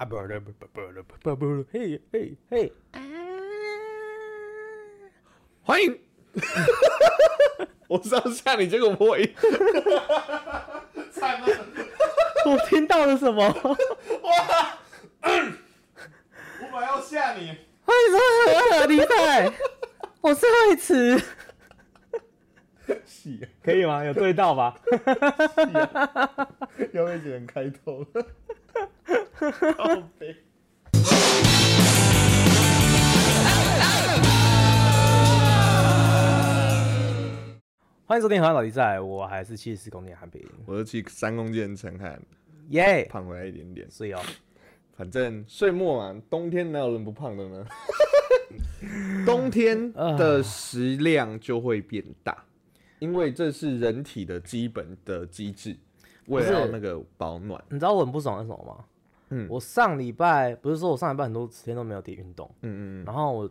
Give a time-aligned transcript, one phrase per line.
[0.00, 2.72] 啊不不不不不不不，嘿嘿嘿，
[5.62, 6.00] 欢迎。
[7.86, 9.26] 我是要吓你，结果不会。
[11.12, 11.46] 惨了！
[12.46, 13.46] 我听到了什么？
[13.46, 14.78] 哇！
[15.20, 17.54] 我本来要吓你。
[17.84, 18.18] 欢迎收
[18.70, 19.48] 看《厉害》，
[20.22, 21.18] 我是惠慈。
[23.04, 24.02] 是啊，可以吗？
[24.02, 24.80] 有对到吧？
[24.90, 26.48] 是啊，
[26.94, 28.24] 要被人开头了。
[29.40, 30.36] 好悲。
[38.04, 42.20] 欢迎收听《好像老弟在》，我还是七十公斤韩平，我是去三公斤陈汉，
[42.68, 43.90] 耶，胖回来一点点。
[43.90, 44.20] 所以哦，
[44.94, 47.66] 反正岁末嘛，冬天哪有人不胖的呢？
[49.24, 52.44] 冬天的食量就会变大，
[52.98, 55.74] 因为这是人体的基本的机制，
[56.26, 57.62] 为了那个保暖。
[57.70, 58.84] 你知道我很不爽是什么吗？
[59.30, 59.46] 嗯。
[59.50, 63.50] 我上礼拜不是说我上礼拜很多时间都没有体运动，嗯嗯然后我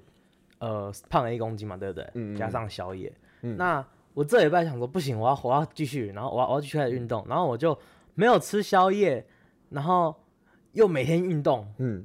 [0.60, 2.36] 呃胖了一公斤嘛，对不对？
[2.36, 3.58] 加上宵夜，嗯。
[3.58, 7.78] 那我这礼拜想说不行，我要我要继续，然后我要我要继续开始运动，然后我就
[8.16, 9.26] 没有吃宵夜，
[9.70, 10.14] 然后
[10.74, 12.04] 又每天运动，嗯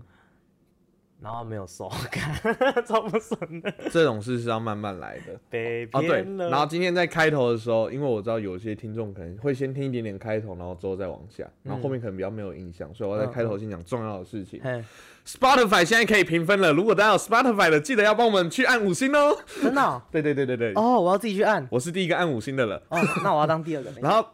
[1.25, 2.35] 然后没有收，看
[2.85, 5.41] 超不爽的，嗯，这种事是要慢慢来的。
[5.49, 6.51] 被哦，对骗，了。
[6.51, 14.61] 然后今天在开头的时候，因为我知道有些听众可能会先听一点点开头，然后之后再往下，然后后面可能比较没有印象，所以我要在开头先讲重要的事情。
[14.63, 14.85] 嘿，
[15.27, 19.37] Spotify 现在可以评分了，如果大家有 Spotify 的，记得要帮我们去按五星哦。
[19.63, 22.77] 真的哦 对对对对对，哦，我要自己去按我是第一个按五星的了。
[22.91, 23.91] 哦，那我要当第二个。
[24.03, 24.29] 然后，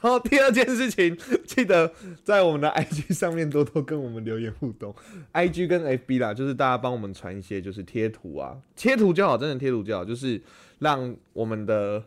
[0.00, 1.92] 然后第二件事情，记得
[2.22, 4.94] 在我们的 IG 上面多多跟我们留言互动
[5.32, 10.40] ，IG 跟 FB 啦，就是大家帮我们传一些就是贴图啊，贴图就好，真的贴图就好，就是
[10.78, 12.00] 让我们的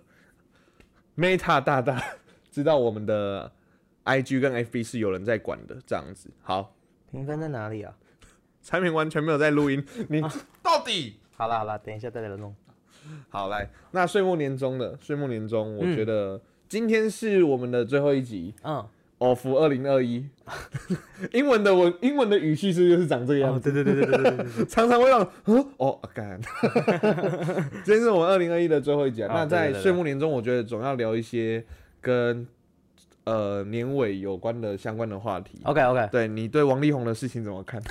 [1.17, 2.01] Meta 大大
[2.49, 3.51] 知道我们的
[4.05, 6.29] IG 跟 FB 是有人在管的，这样子。
[6.41, 6.73] 好，
[7.11, 7.93] 评分在哪里啊？
[8.65, 10.19] 产品完全没有在录音 你
[10.63, 11.17] 到底？
[11.37, 12.53] 好了好了等一下再来弄。
[13.29, 18.83] 好来那岁末年终的岁末年终我觉得今天是我们的最后一集嗯。
[19.19, 20.25] off 二零二一。
[21.31, 26.37] 英文的文英文的语序是不是就是长这样对对对对对对 常常会让我哦 ok
[27.83, 31.63] 今天是我们二零二一的最后一集那在岁末年终我觉得总要聊一些
[32.01, 32.45] 跟
[33.25, 35.59] 呃年尾有关的相关的话题。
[35.63, 37.81] Ok ok 对你对王力宏的事情怎么看？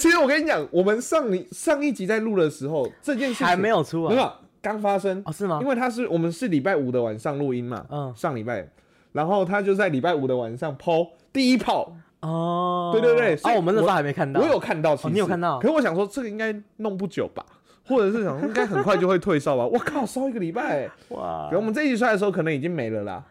[0.00, 4.08] 呃其实我跟你讲，我们上一上一集在录的时候，这件事情还没有出啊？
[4.10, 5.22] 没有刚发生。
[5.26, 5.58] 哦，是吗？
[5.60, 5.68] 因？
[5.68, 8.66] 为他是我们是礼拜五的晚上录音嘛，嗯上礼拜，
[9.12, 14.40] 然后他就在礼拜五的晚上抛第一炮，哦，对对对哦，我们那时候还没看到。
[14.40, 15.58] 我有看到，其实、哦你有看到。
[15.58, 17.44] 可是我想说这个应该弄不久吧，
[17.86, 21.48] 或者是想说应该很快就会退烧吧，我靠，烧一个礼拜， 哇。
[21.50, 21.56] 可！
[21.56, 23.22] 我们这一集出来的时候可能已经没了啦，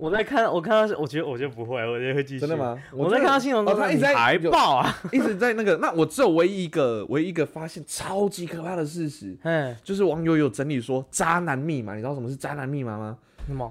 [0.00, 2.40] 我在看，我看到，我觉得我觉得不会，我觉得会继续。
[2.40, 2.56] 真的？
[2.56, 2.74] 吗？
[2.90, 4.98] 我在看到新闻哦，说他一直在爆啊！
[5.12, 13.18] 一直在那个，那我只有唯一一个唯一一个发现超级可怕的事实，嗯，就是网友有整理说渣男密码，你知道什么是渣男密码吗？
[13.46, 13.70] 什么？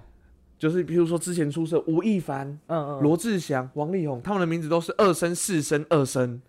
[0.60, 2.48] 就是比如说之前出事吴亦凡。
[2.68, 6.40] 嗯嗯，罗志祥、王力宏，他们的名字都是二声、四声、二声。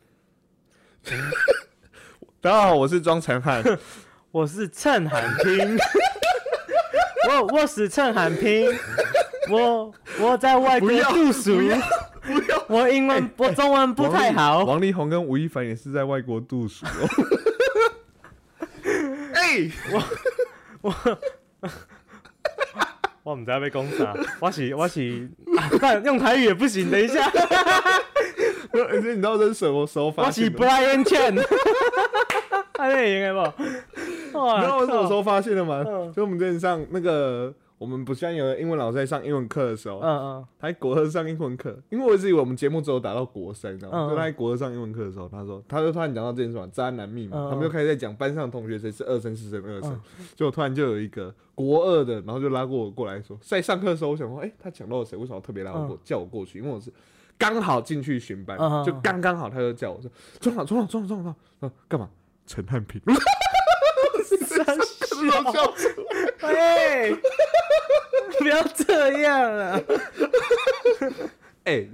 [2.42, 3.62] 大家好，我是庄成汉。
[4.30, 5.76] 我是趁喊拼，
[7.28, 8.64] 我我是趁喊拼，
[9.50, 11.78] 我我在外国不要读书，不要，
[12.68, 14.64] 我英文我中文不太好。
[14.64, 17.08] 王力宏跟吴亦凡也是在外国读书哦。
[19.34, 19.70] 哎、
[23.22, 25.28] 我 唔知道被攻啥，我是我是，
[26.04, 26.90] 用台语也不行。
[26.90, 27.30] 等一下，
[28.72, 31.32] 而且你知道这是什么手法我是？Brian Chen？
[32.80, 33.32] 你知
[34.32, 35.82] 道我什么时候发现的吗？
[35.86, 44.06] 嗯就我们之前上那个，我们不像有的英文老师在上英文课的时候，嗯嗯，他在国二上英文课，因为我一直以为我们节目只有打到国三，你知道吗？
[44.06, 55.16] 嗯就他在国二上英文课的时候，他说，他就突然讲到这件事嘛，渣男密码，他们就开始在讲班上同学谁是二三、四声、二声嗯，结果突然就有一个国二的，然后就拉过我过来说，在上课的时候，我想说，哎、他讲到了谁？
[55.16, 56.58] 为什么特别拉我过、叫我过去？
[56.58, 56.92] 因为我是
[57.38, 62.10] 刚好进去巡班，就刚刚好，他就叫我说，中了中了中了中老，嗯，干嘛？
[62.46, 63.14] 陈汉平，三
[65.28, 65.88] 笑笑出
[66.40, 67.16] 来喂，
[68.38, 69.80] 不要这样啊！
[71.64, 71.86] 哎，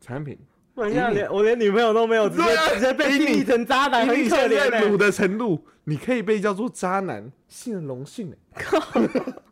[0.00, 0.38] 陈汉平，
[0.74, 8.64] 我现在连我连女朋友都没有，直接啊直接被定义成渣男，很可现在怜欸卤的程度，你可以被叫做渣男，是很荣幸哎。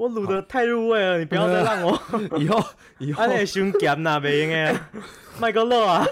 [0.00, 1.92] 我卤的太入味了，你不要再让我
[2.40, 2.58] 以后
[2.96, 3.22] 以后。
[3.22, 4.74] 安，尼伤咸呐，袂用诶，
[5.38, 6.06] 卖个肉啊！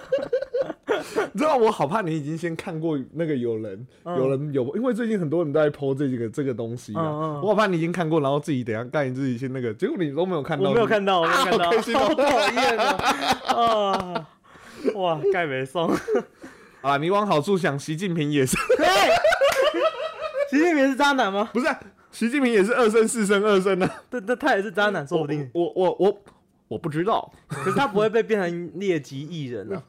[1.33, 4.19] 你知道我好怕你已经先看过那个有人嗯。
[4.19, 7.41] 有人有，因为最近很多人都在 PO 这个这个东西啊，嗯嗯。
[7.41, 12.77] 我好怕你已经看过，然后自己等下干你自己先那个，结果你都没有看到，我没有看到，我没有看到， 啊好讨厌
[13.57, 13.93] 哦！
[13.95, 14.29] 啊，
[14.97, 15.91] 哇，盖没送。
[16.83, 18.87] 啊，你往好处想，习近平也是，对，
[20.51, 21.49] 习近平是渣男吗？
[21.55, 25.49] 不是啊、习近平也是二生四生二生啊， 对对，他也是渣男，说不定。
[25.53, 26.23] 我我我
[26.69, 29.83] 我不知道， 可是他不会被变成劣迹艺人啊。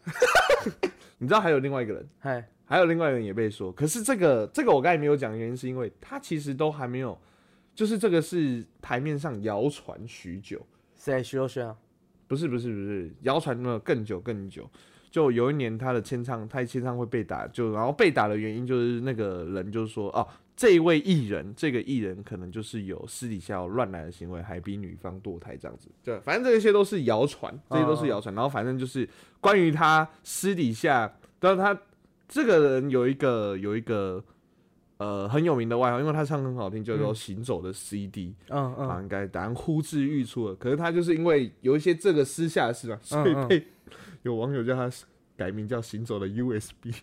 [1.17, 7.17] 你知道还有另外一个人，嗨，还有另外一个人也被说，可是这个这个我刚才没有讲，原因是因为他其实都还没有，
[7.75, 11.21] 就是这个是台面上谣传许久，谁？
[11.23, 11.75] 徐若瑄啊？
[12.27, 14.69] 不是不是不是，谣传了更久更久。
[15.11, 20.27] 就有一年他的签唱，他一签唱会被打，就然后被打的原因就是那个人就是说，哦，
[20.59, 25.87] 这一位艺人，这个艺人可能就是有私底下有乱来的行为，还逼女方堕胎这样子。
[26.03, 28.35] 对，反正这些都是谣传，这些都是谣传。
[28.35, 29.07] 然后反正就是
[29.39, 31.81] 关于他私底下，但是他
[32.27, 34.21] 这个人有一个有一个
[34.97, 38.35] 呃很有名的外号，因为他唱得很好听，叫做“行走的 CD”。
[38.49, 40.55] 嗯啊，嗯，应该答案呼之欲出了。
[40.55, 43.65] 可是他就是因为有一些这个私下的事嘛，所以被
[44.23, 44.91] 有网友叫他
[45.37, 46.91] 改名叫“行走的 USB”。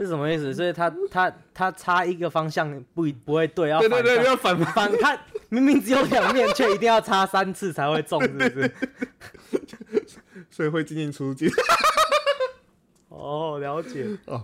[0.00, 0.52] 是什么意思？
[0.54, 5.18] 所以他他他插一个方向不不会对，要对对对，反向要反反他
[5.48, 8.72] 明明只有两面，却一定要插三次才会中，是不是？
[10.50, 11.48] 所以会进进出进。
[13.08, 14.42] 哦，了解哦。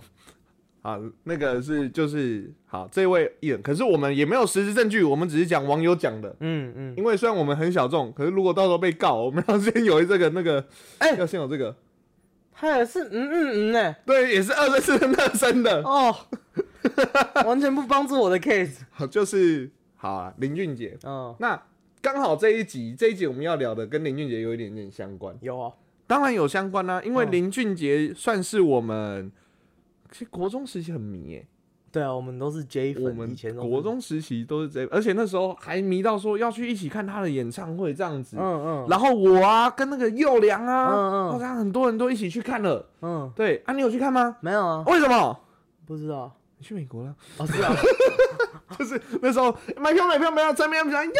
[0.83, 6.33] 好，那个是就是好这位艺人，可是我们也没有实质证据，我们只是讲网友讲的。
[6.39, 10.65] 嗯嗯，因为虽然我们很小众，可是如果到时候被告，我们要先有这个那个，
[10.99, 11.75] 哎要先有这个，
[12.59, 15.81] 他也是嗯嗯嗯呢，对，也是二生四生二生的。
[15.83, 16.15] 哦，
[17.45, 18.79] 完全不帮助我的 case。
[18.89, 20.97] 好，就是好啊，林俊杰。
[21.03, 21.61] 嗯，那
[22.01, 25.37] 刚好这一集这一集我们要聊的跟林俊杰有一点点相关。
[25.41, 25.71] 有啊，
[26.07, 29.31] 当然有相关啦、因为嗯林俊杰算是我们，
[30.11, 31.47] 其实国中时期很迷耶、
[31.97, 38.37] 对啊，我们都是 J 粉，我们以前国，中时期都是 J，，而且那时候还迷到说要去一起看他的演唱会这样子。
[38.39, 42.85] 嗯嗯然后我啊，跟那个佑良啊，嗯嗯好像很多人都一起去看了。
[43.01, 44.37] 嗯，对啊，你有去看吗？
[44.41, 45.39] 没有啊，为什么？
[45.87, 46.31] 不知道。
[46.59, 47.15] 你去美国了？
[47.37, 47.71] 哦，是啊
[48.77, 51.15] 就是那时候买票买票买票，真没有讲要，当然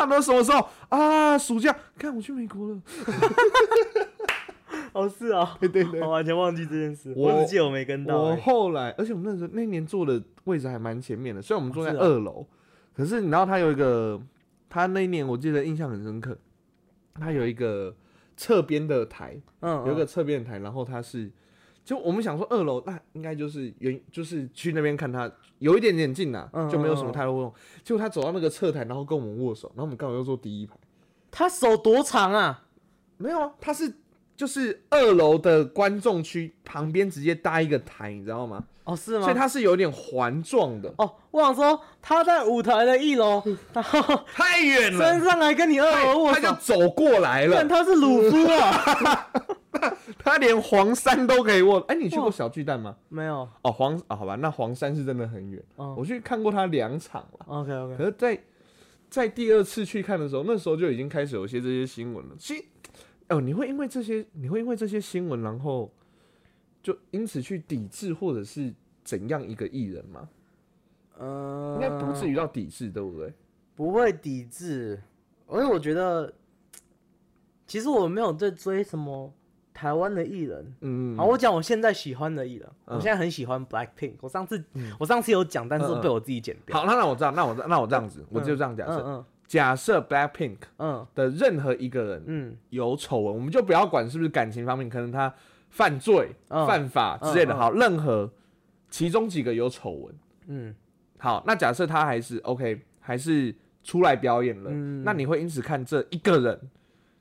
[0.00, 0.06] 要。
[0.06, 1.38] 那什么时候啊？
[1.38, 2.76] 暑假，看我去美国了。
[4.94, 6.10] 哦是啊，对对对我。
[6.10, 8.36] 完全忘记这件事，我我只记得我没跟到我。
[8.36, 12.46] 后来，而且我们那时候那年坐的位置还蛮前面的，虽然我们坐在是啊二楼，
[12.94, 14.20] 可是你知道他有一个，
[14.68, 16.36] 他那一年我记得印象很深刻，
[17.14, 17.94] 他有一个
[18.36, 21.30] 侧边的台，嗯，有一个侧边的台，然后他是，
[21.84, 27.54] 就我们想说二楼那应该就是原就是去那边看他，有一点点近呐、嗯就没有什么太多互动。
[27.82, 30.76] 结果他走到那个侧台，然后跟我们握手，然后我们刚好又坐第一排，
[31.30, 32.66] 他手多长啊？
[33.16, 33.92] 没有啊，他是
[34.42, 38.64] 就是二楼的观众区旁边直接搭一个台，你知道吗？
[38.82, 39.34] 哦是吗所以？
[39.36, 43.40] 它是有点环状的，哦，我想说他在舞台的一楼，
[43.72, 49.30] 然后太远升上来跟你二楼握他就，走过来了，但他是鲁夫啊？
[50.18, 51.78] 他连黄山都可以握。
[51.82, 52.96] 哎，你去过小巨蛋吗？
[53.08, 57.46] 没有哦，黄啊，好吧，那黄山是真的很远，嗯我去看过他两场了。
[57.46, 58.36] ，OK OK，可是在，
[59.08, 62.34] 在第二次去看的时候，那时候就已经开始有些这些新闻了。
[62.36, 62.64] 其实，
[63.32, 65.92] 哦，你会因为这些，你会因为这些新闻，然后
[66.82, 70.28] 就因此去抵制或者是怎样一个艺人吗？
[71.18, 73.32] 嗯，应该不至于到抵制，对不对？
[73.74, 75.00] 不会抵制，
[75.50, 76.32] 因为我觉得，
[77.66, 79.32] 其实我没有在追什么
[79.72, 80.74] 台湾的艺人。
[80.80, 84.14] 嗯，好，我讲我现在喜欢的艺人，我嗯现在很喜欢 Blackpink。
[84.20, 84.62] 我上次
[84.98, 86.78] 我上次有讲，但是嗯嗯被我自己剪掉。
[86.78, 91.06] 好，那那我这样，那我那我这样子，我就这样假设，嗯假设 Blackpink 嗯。
[91.14, 92.56] 的任何一个人嗯。
[92.70, 95.30] 有丑闻，我们就不要管是不是感情方面，可能他
[95.68, 96.66] 犯罪、嗯。
[96.66, 97.58] 犯法之类的，嗯嗯。
[97.58, 98.32] 好，任何
[98.88, 100.14] 其中几个有丑闻，
[100.46, 100.74] 嗯。
[101.18, 103.54] 好，那假设他还是 OK，还是
[103.84, 105.04] 出来表演了，嗯。
[105.04, 106.58] 那你会因此看这一个人，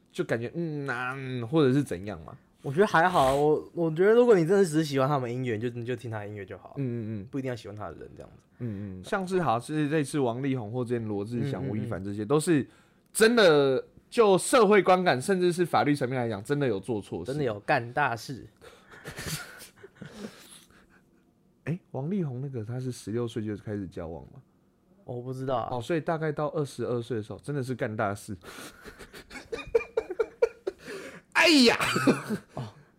[0.09, 2.33] 就感觉嗯啊、嗯或者是怎样吗？
[2.61, 3.35] 我觉得还好。
[3.35, 8.41] 我我觉得如果你真的只是喜欢他们音乐，就你就听他音乐就好，嗯嗯嗯不一定要喜欢他的人这样子。
[8.59, 12.67] 嗯嗯，像是好是类似王力宏或之前罗志祥、吴亦凡这些，都是
[13.11, 17.43] 真的就社会观感，甚至是法律层面来讲，真的有做错事，真的。
[17.43, 18.45] 有干大事。
[21.65, 24.41] 哎、王力宏那个他是十六岁就开始交往嘛？
[25.03, 28.37] 我不知道啊，哦，所以大概到二十二岁的时候，真的是干大事。
[31.41, 31.75] 哎呀，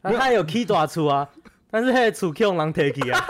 [0.02, 1.28] 他他有 key 抓出啊，
[1.70, 3.24] 但是他的出 Q 狼 take 啊。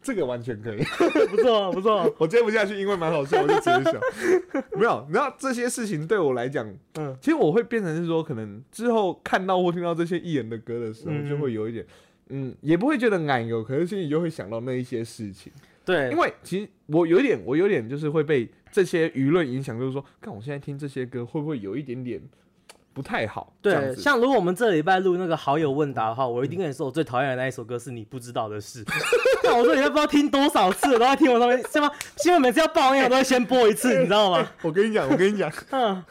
[0.00, 0.84] 这个完全可以。
[1.30, 2.06] 不错啊不错啊。
[2.18, 4.00] 我接不下去，因为蛮好笑，我就直接笑。
[4.76, 11.84] 没有，你知道这些事情对我来讲，嗯其实我会变成是说，可能之后看到或听到这些艺人的歌的时候，嗯就会有一点，
[12.28, 15.50] 嗯，也不会觉得奶油，可是心里就会想到那一些事情。
[15.84, 22.20] 对，因为其实我有一点，我有点就是会被这些舆论影响，就是说，看我现在听这些歌会不会有一点点
[22.92, 23.54] 不太好？
[23.60, 28.84] 对，像如果我们这礼拜录那个好友问答的话，我一定跟你说，我最讨厌的那一首歌是你不知道的事。
[29.44, 31.90] 那我说你都不知道听多少次了，都在听我上面，是吗？
[32.16, 34.48] 新闻每次要报应，我都会先播一次，你知道吗？
[34.62, 36.02] 我跟你讲，我跟你讲，嗯，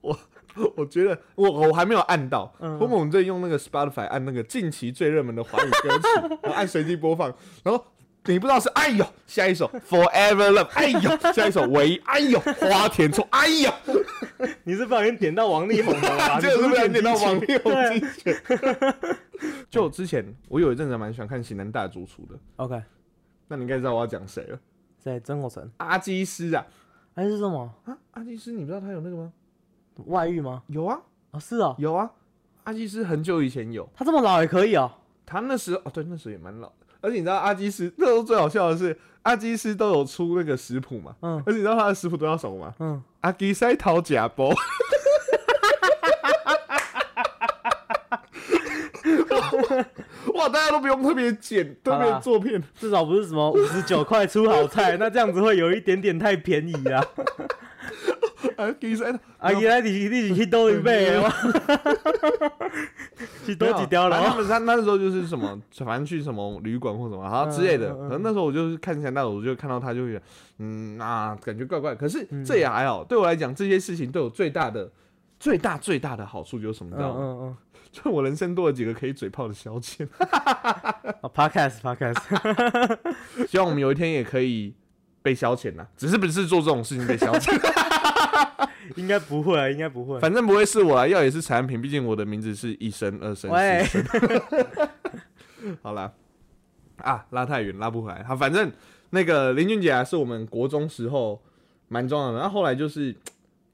[0.00, 0.18] 我
[0.76, 6.04] 我觉得我我还没有按到，嗯我们在用那个 Spotify 按那个近期最热门的华语歌曲，
[6.42, 7.32] 然后按随机播放，
[7.62, 7.84] 然后
[8.26, 13.72] 你不知道是哎呦，下一首 Forever Love，哎呦，下一首唯一，哎呦，花田错，哎呦，
[14.64, 16.38] 你是不小心点到王力宏了吧？
[16.40, 18.36] 这个是不小心点到王网友对精选？
[19.70, 22.82] 就之前我有一阵子蛮喜欢看《型男大主厨》的，OK，
[23.48, 24.58] 那你应该知道我要讲谁了，
[24.98, 26.66] 在曾国成阿基斯啊，
[27.14, 29.32] 还是什么啊，阿基斯，你不知道他有那个吗？
[30.06, 30.62] 外遇吗？
[30.66, 31.00] 有啊，
[31.30, 32.10] 哦，是哦，有啊，
[32.64, 34.92] 阿基斯很久以前有，他这么老也可以哦。
[35.24, 36.79] 他那时候哦，对，那时候也蛮老的。
[37.00, 42.74] 而且你知道阿基师那时候最好笑的是，阿基师都有出那个食谱嘛，嗯而且你知道他的食谱都要什么吗？
[42.80, 44.50] 嗯，阿基塞桃假包。
[50.34, 57.04] 哇，大家都不用特别剪，特别做片，至少不是什么五十九块出好菜， 那这样子会有一点点太便宜啊。
[58.56, 61.30] 阿基塞阿姨来，你你去多一倍哦，
[63.44, 67.94] 去多几条了他们他那时候就是什么，反正去什么旅馆或什么，好之类的。
[67.94, 70.20] 可能那时候我就是看起来那我就看到他就会，
[70.58, 71.94] 嗯啊，感觉怪怪。
[71.94, 74.90] 可是嗯这也还好，对我来讲，这些事情对我最大的、
[75.38, 76.96] 最大最大的好处就是什么？
[76.98, 77.02] 嗯？
[77.02, 77.56] 嗯嗯，
[77.90, 80.06] 就我人生多了几个可以嘴炮的消遣。
[81.22, 82.98] 哦，podcast podcast，
[83.48, 84.74] 希望我们有一天也可以
[85.22, 87.52] 被消遣呐，只是不是做这种事情被消遣，
[88.96, 90.18] 应该不会，啊应该不会。
[90.20, 94.88] 反正不会是我啊，要也是产品，毕竟我的名字是一生、二生、喂四生。
[95.82, 96.12] 好啦，
[96.96, 98.22] 啊，拉太远，拉不回来。
[98.24, 98.72] 好，反正
[99.10, 101.42] 那个林俊杰啊，是我们国中时候
[101.88, 103.14] 蛮重要的，然后后来就是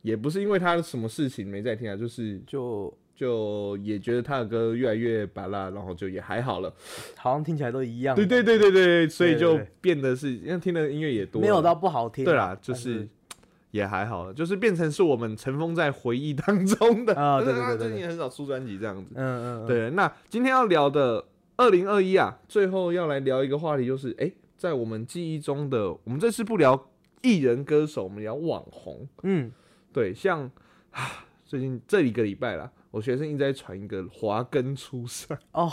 [0.03, 6.73] 也不是因为他什么事情没在听啊，就是就就也觉得他的歌越来越拔辣，然后就也还好了。
[7.16, 8.14] 好像听起来都一样。
[8.14, 12.25] 对对对对对，所以就变得是因为听的音乐也多，没有到不好听。
[12.25, 13.08] 对啦，就是
[13.70, 19.11] 也还好了，就是变成是我们尘封在回忆当中的啊对对对 最近也很少出专辑这样子。
[19.14, 21.25] 嗯嗯，嗯，对，那今天要聊的
[21.56, 26.88] 二零二一啊，最后要来聊一个话题，就是哎、诶在我们记忆中的，我们这次不聊
[27.23, 29.06] 艺人歌手，我们聊网红。
[29.23, 29.50] 嗯，
[29.92, 30.50] 对，像
[30.90, 35.71] 啊，最近这一个礼拜啦，我学生一直在传一个华根初上，哦，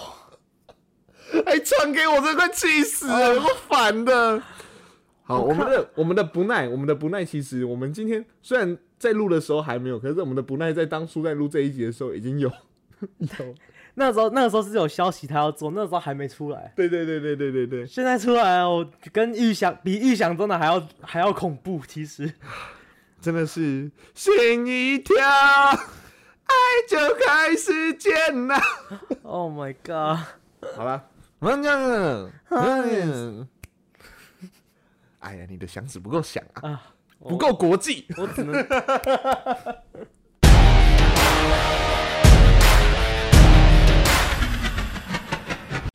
[1.46, 4.44] 还传给我，真的快气死了，有够烦的。
[5.24, 12.51] 好，我们的我们的不耐，我们的不耐，其实我们今天虽然在录的时候还没有，可是我们的不耐在当初在录这一集的时候已经有
[13.20, 13.56] 有。
[13.96, 16.74] 那时候那个时候是有消息他要做，那时候还没出来。
[16.75, 21.80] 对对对对对对对，现在出来了，我跟预想比预想中的还要还要恐怖。
[21.88, 22.30] 其实，
[23.22, 25.77] 真的是心一跳，爱
[26.88, 28.55] 就开始见了。
[29.24, 30.19] Oh my god！
[30.75, 31.03] 好了，
[31.39, 33.48] 我们这样，嗯，
[35.19, 36.81] 哎呀，你的响指不够响啊，啊，
[37.19, 38.05] 不够国际。
[38.17, 38.55] 我只能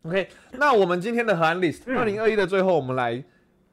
[0.02, 3.22] OK，那我们今天的河岸 list，二零二一的最后，我们来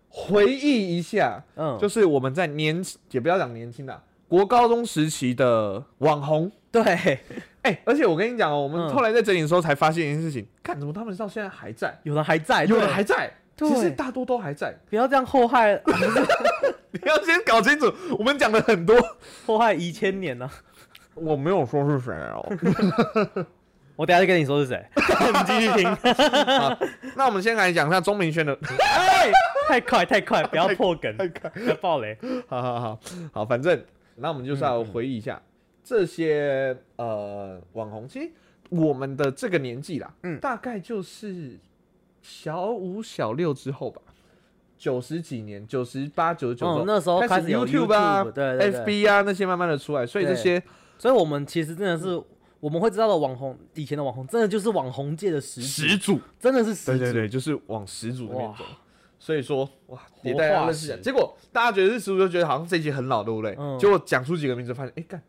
[0.10, 6.52] 回忆一下，嗯，就是我们在年也不要讲年轻的，国高中时期的网红。
[6.84, 7.20] 对，
[7.62, 8.94] 哎、而且我跟你讲哦，我们嗯。
[8.94, 13.70] 后来在整理的时候才发现一件事情，看怎么他们到现在还在，有的还在，有的还在，对。
[13.70, 14.76] 其实大多都还在。
[14.90, 15.82] 不要这样祸害。
[16.92, 18.96] 你要先搞清楚，我们讲了很多，
[19.46, 20.50] 祸害一千年呢、
[21.14, 23.46] 我没有说是谁哦。
[23.96, 25.98] 我等下就跟你说是谁， 你继续听。
[27.16, 29.32] 那我们先来讲一下钟明轩的，哎，
[29.70, 31.50] 太快太快，不要破梗，太快。
[31.52, 32.18] 不要爆雷。
[32.48, 33.00] 好好好
[33.32, 33.82] 好，反正
[34.16, 35.42] 那我们就是要回忆一下、
[35.86, 38.32] 这些呃网红，其实
[38.70, 40.40] 我们的这个年纪啦，嗯。
[40.40, 41.60] 大概就是
[42.24, 44.02] 小五小六之后吧，
[44.80, 50.62] 九十几年，九十八九十九嗯，那时候开始 YouTube 啊 FB 啊那些慢慢的出来，所以这些
[50.98, 52.20] 所以我们其实真的是
[52.60, 56.98] 我们会知道的网红，以前的网红真的就是网红界的始祖，始祖，真的是始祖。
[56.98, 58.66] 对对对，就是往始祖那边走。
[59.20, 60.96] 所以说，哇，活也大家化认识一下。
[60.96, 61.02] 石。
[61.02, 63.56] 结果大家觉得是始祖，就觉得好像这一集很老，对不对？
[63.58, 63.78] 嗯。
[63.80, 65.22] 结果讲出几个名字，发现，哎，干，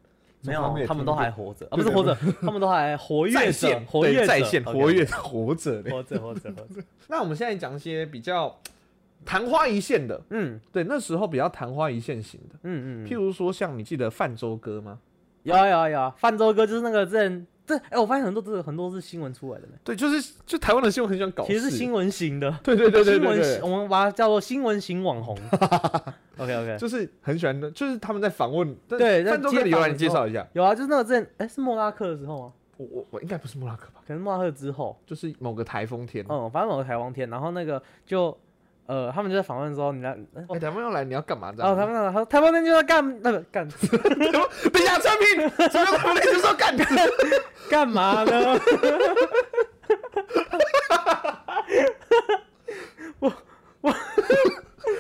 [0.47, 1.67] 没有，他们都还活着。
[1.67, 5.91] 啊，不是活着，他们都还活跃着在线，，活跃在线，活跃，活着的。
[5.93, 6.83] 活着，活着，活着。
[7.09, 8.57] 那我们现在讲一些比较
[9.25, 10.61] 昙花一现的，嗯。
[10.73, 14.99] 对，那时候比较昙花一现型的，嗯嗯，譬如说像你记得泛舟哥吗？
[15.43, 16.01] 有啊有啊有。
[16.01, 23.43] 啊，泛舟哥就是那个之前这哎、我发现很多这个很多是新闻出来的呢，对，就是就台湾的新闻很喜欢搞，其实是新闻型的，对对对对新闻对。
[23.43, 25.37] 对型，我们把它叫做新闻型网红。
[26.39, 32.53] OK OK，就是很喜欢的，就是他们在访问，但对在范周哥你由来你街访的时候介绍一下，有啊，就是那个之前，哎、是莫拉克的时候吗？
[32.77, 38.37] 我我我应该不是莫拉克吧，可能莫拉克之后，就是某个台风天，嗯，反正某个台风天，然后那个就，
[38.87, 40.17] 呃，他们就在访问说，你来，
[40.61, 41.77] 台风要来你要干嘛这哦，样？
[41.77, 46.77] 他们那个他说台湾天就要干那个干 等一下，陈平，什么台风天就说干，
[47.69, 48.59] 干嘛呢？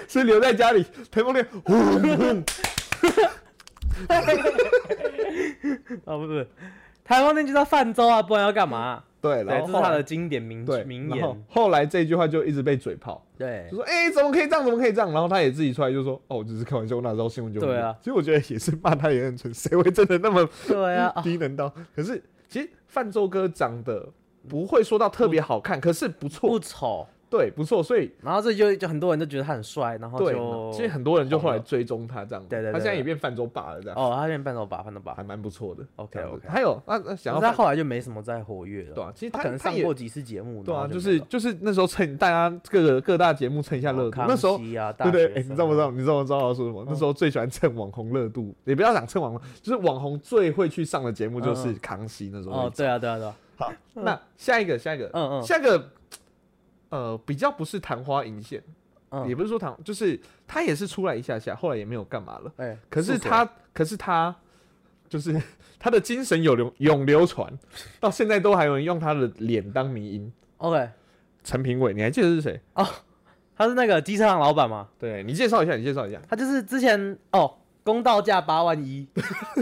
[0.08, 1.46] 是留在家里，台风天，
[6.04, 6.46] 哦，不是，
[7.04, 9.02] 台湾天就是要泛舟啊，不然要干嘛？
[9.26, 11.44] 对，这是他的经典名对名然后言。
[11.48, 15.12] 后来这句话就一直被嘴炮，对就，说哎、怎么可以这样，怎么可以这样？
[15.12, 21.72] 然后他也自己出来就说哦，我只是开玩笑，我哪知道新闻就会对啊有其实我觉得也是骂他也很蠢，谁会真的那么对啊，啊 低能到？
[21.94, 24.08] 可是其实范舟哥长得
[24.48, 27.06] 不会说到特别好看，可是不错，不丑。
[27.28, 35.26] 对，不错，所以然后这就就很多人都觉得他很帅，然后对就，其实很多人就后来追踪他这样，对对对他现在也变泛舟爸了这样，哦，他变半手把，半手把还。
[35.26, 35.84] 蛮不错的。
[35.96, 38.94] OK OK，还有那，那想要范可是他后来就没什么再活跃了。
[38.94, 40.62] 对啊，其实他可能上过几次节目。
[40.62, 45.90] 对啊，就是就是那时候趁大家各个各大节目蹭一下热度，康那时候熙啊， 对对，哎、你知道不知道？
[45.90, 46.84] 你知道不知道我要说什么？
[46.86, 52.54] 那嗯时候最喜欢蹭网红热度，也不要讲蹭网红，就是网红最会去上的节目就是嗯康熙那时候。
[52.54, 53.34] 哦，对啊，对啊，对啊。
[53.58, 55.90] 好，那下一个，下一个，嗯嗯下一个，
[56.88, 58.62] 呃，比较不是昙花一现，
[59.26, 62.52] 也嗯，不是说昙，就是他也是出来一下下，后来也没有干嘛了。
[62.56, 64.34] 哎，可是他，可是他，
[65.08, 65.40] 就是
[65.78, 67.52] 他的精神有流永流传，
[68.00, 70.32] 到现在都还有人用他的脸当迷音。
[70.58, 70.88] OK，
[71.44, 72.60] 陈平伟，你还记得是谁？
[73.58, 74.88] 他是那个机车行老板吗？
[74.98, 76.20] 对你介绍一下，你介绍一下。
[76.28, 77.52] 他就是之前哦，
[77.86, 79.06] 公道价八万一，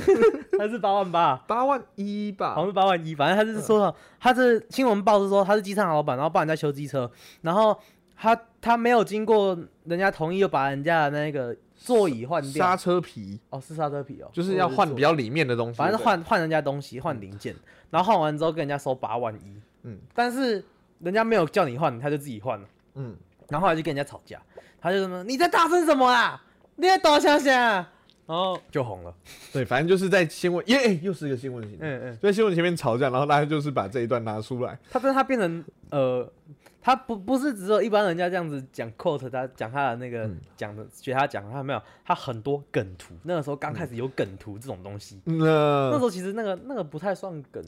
[0.58, 1.36] 还是八万八？
[1.46, 2.54] 八万一吧。
[2.54, 7.10] 好像，是八万一，反正他就是说，嗯他是新闻报是说他是机车行老板，然后帮人家修机车，
[7.42, 7.78] 然后
[8.16, 9.54] 他他没有经过
[9.84, 12.64] 人家同意，就把人家的那个座椅换掉。
[12.64, 12.74] 刹。
[12.74, 13.38] 车皮。
[13.50, 17.54] 哦，是刹车皮哦，就是要换比较，较里面的东西，反正对换换人家东西，换零件，
[17.90, 19.98] 然后换完之后跟人家收八万一，嗯。
[20.14, 20.64] 但是
[21.00, 22.58] 人家没有叫你换，他就自己换。
[22.58, 23.14] 了，嗯，
[23.48, 24.40] 然后后来就跟人家吵架，
[24.80, 26.42] 他就什么你在大声什么啊？
[26.76, 27.92] 你在多想想啊，
[28.26, 29.14] 然后就红了，
[29.52, 32.18] 对，反正就是在新闻，耶、欸又是一个新闻型的，嗯嗯。
[32.22, 36.26] 在新闻前面吵架，然后大家就是把这一段拿出来，他但他变成呃，
[36.80, 40.40] 他不不是只有一般人家这样子讲 quote，他讲他的那个嗯。
[40.56, 43.14] 讲、的学他讲，他没有，他很多梗图。
[43.24, 47.62] 那个时候刚开始有梗图这种东西，嗯那时候其实那个那个不太算梗，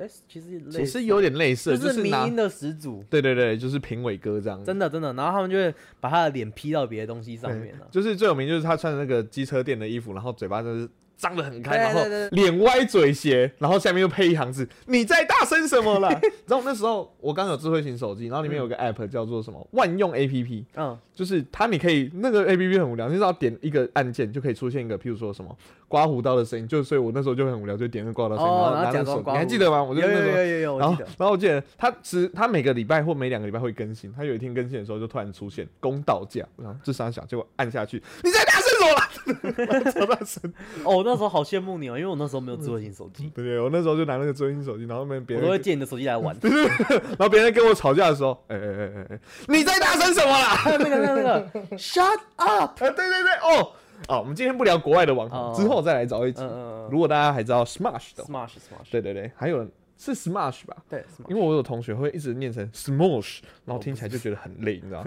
[0.00, 5.12] 哎、其实其实有点类似，就就是迷音，的始祖，对对对，就是评委哥这样子，真的真的。
[5.12, 7.86] 然后他们就会把他的脸 P 到别的东西上面了。
[7.90, 10.88] 就是最有名就是他穿的那个机车店的衣服，然后嘴巴就是
[11.20, 16.08] 张得很开，然后脸歪嘴斜，然后下面又配一行字：“你在大声什么啦？”
[16.48, 25.54] 然后那时候我刚有智慧型手机，然后里面有个 app 叫做什么万用 app，嗯，就是它你可以那个 A P P 很无聊，你只要点一个按键就可以出现一个，譬如说什么
[25.86, 29.82] 刮胡刀的声音，就所以我那时候就很无聊，就点个刮胡刀声音，哦然后拿着手，刮你还记得吗？
[29.82, 30.36] 我就有有那时候。
[30.38, 31.08] 有有有，然后我记得，。
[31.18, 39.90] 然后我记得他只它每个礼拜或每两个礼拜会更新，它有一天更新的时候就突然出现公道价，然后这三小，结果按下去，你在大声什么啦？
[39.92, 40.52] 超大声！
[40.84, 46.36] 哦，我那时候好羡慕你哦，因为我那时候没有智慧型手机，对对，我那时候就拿那个智慧型手机，然后别人我都会借你的手机来玩。
[46.42, 50.62] 然后别人跟我吵架的时候，哎哎哎哎哎，你在大声什么啦？
[50.78, 51.76] 那个那个那个。
[51.76, 53.72] Shut up， 啊，对对对，哦。
[54.08, 55.52] 哦，我们今天不聊国外的网哦。
[55.54, 56.40] 红，之后再来找一集。
[56.42, 56.48] 嗯。
[56.50, 60.74] 嗯如果大家还知道 Smash 的，，Smash Smash，对对对，还有人是 Smash 吧？
[60.88, 61.28] 对 Smash。
[61.28, 65.04] 因为我有同学会一直念成 Smosh，然后听起来就觉得很累，你知道，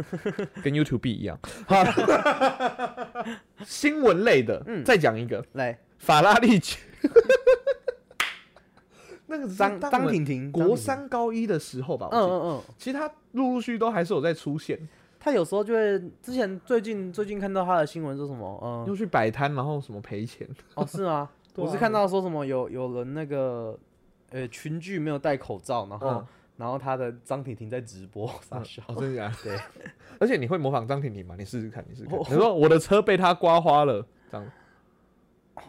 [0.63, 1.37] 跟 YouTube 一样。
[1.65, 1.83] 好，
[3.65, 4.83] 新闻类的，嗯。
[4.83, 5.43] 再讲一个。
[5.53, 6.79] 来，法拉利曲，
[9.27, 14.77] 那个张张婷婷，国三高一的时候吧，嗯嗯嗯，其实他陆陆续续都还是有在出现，
[15.19, 21.11] 他有时候就会，之前最近最近看到他的新闻说什么，嗯，又去摆摊，然后什么赔钱，哦是吗？
[21.31, 21.31] 啊。
[21.55, 23.77] 我是看到说什么有有人那个，
[24.31, 26.25] 呃，群聚没有戴口罩，然后嗯。
[26.55, 29.57] 然后他的张婷婷在直播，傻笑，哦，真的假的？
[29.57, 29.59] 对，
[30.19, 31.33] 而且你会模仿张婷婷吗？
[31.35, 32.19] 你试试看，你试试看。
[32.19, 34.51] 你说我的车被他刮花了，这样，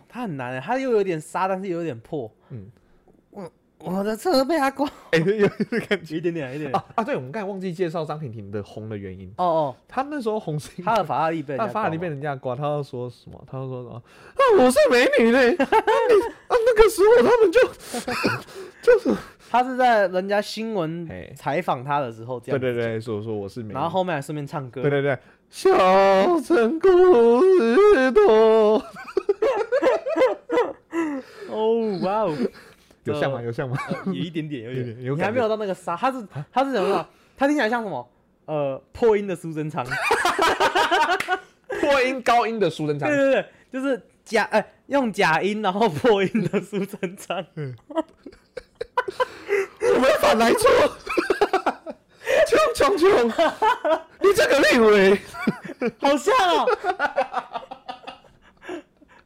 [0.09, 2.71] 他很难，他又有点沙，但是又有点破，嗯，
[3.31, 5.49] 我我的车被他刮，哎、有有
[5.89, 7.05] 感觉一点点，一点点，啊啊！
[7.05, 9.31] 对，我们刚才忘记介绍张婷婷的红的原因。
[9.37, 13.45] 哦哦，他那时候红是因为他的法拉利被他法拉利被人家刮，他要说什么？
[13.47, 13.97] 他要说什么？
[13.97, 15.51] 啊，我是美女嘞！
[15.63, 17.61] 啊，你啊，那个时候他们就
[18.81, 19.15] 就是
[19.51, 23.75] 他是在人家新闻采访他的时候这样，对对，对，说说我是美女。
[23.75, 25.19] 然后后面还顺便唱歌，对对对，
[25.51, 25.71] 小
[26.41, 26.89] 城故
[27.43, 28.83] 事多。
[31.55, 32.37] 哦哇哦，
[33.05, 33.41] 有像吗？
[33.43, 33.77] 有像吗？
[33.89, 37.07] 呃有一点点，有一点有点有你还没有到那个沙，他是他是什么样？
[37.37, 38.11] 他听起来像什么？
[38.47, 39.85] 呃，破音的苏贞昌。
[41.81, 47.45] 破音高音的苏贞昌对，对对，就是假哎、用假音然后破音的苏贞昌。
[49.95, 50.71] 我们反来错。
[52.47, 53.29] 穷穷穷，
[54.21, 55.19] 你这个立委，
[56.01, 56.67] 好像哦。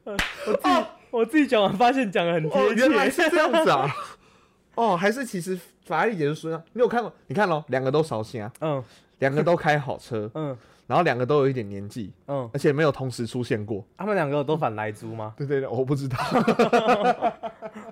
[0.05, 0.69] 呃我自己、
[1.11, 3.23] 我自己讲完发现讲的很哦，贴原来切。
[3.25, 3.87] 是这样子啊！
[4.77, 6.63] 哦，还是其实法拉利姐是说啊？
[6.73, 7.13] 你有看过？
[7.27, 8.83] 你看咯，两个都烧心啊，嗯
[9.19, 13.85] 两个都开好车， 嗯然后两个都有一点年纪，嗯，而且没有同时出现过。
[13.99, 15.35] 他们两个都反来猪吗？
[15.37, 16.17] 对对对，我不知道。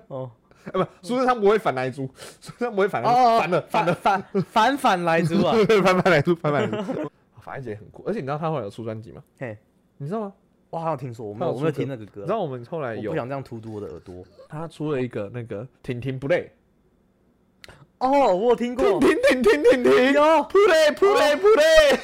[0.07, 0.31] 哦
[0.65, 2.09] 哎，不，苏贞昌不会反来猪，
[2.41, 5.55] 苏贞昌不会反反了，反了，反反反来猪啊！
[5.83, 6.93] 反反来猪，反反来猪。
[7.39, 9.21] 法拉利姐很酷，而且你知道她后来有出专辑吗？
[9.39, 9.57] 嘿，
[9.97, 10.33] 你知道吗？
[10.69, 14.23] 我好像听说，我没有有我没有听那个歌你知，道我们后来有我不想这样荼毒我的耳朵。
[14.49, 16.51] 他出了一个那个婷婷不累，
[17.99, 21.99] 哦，我有听过婷，婷婷婷婷婷，有，不累不累不累。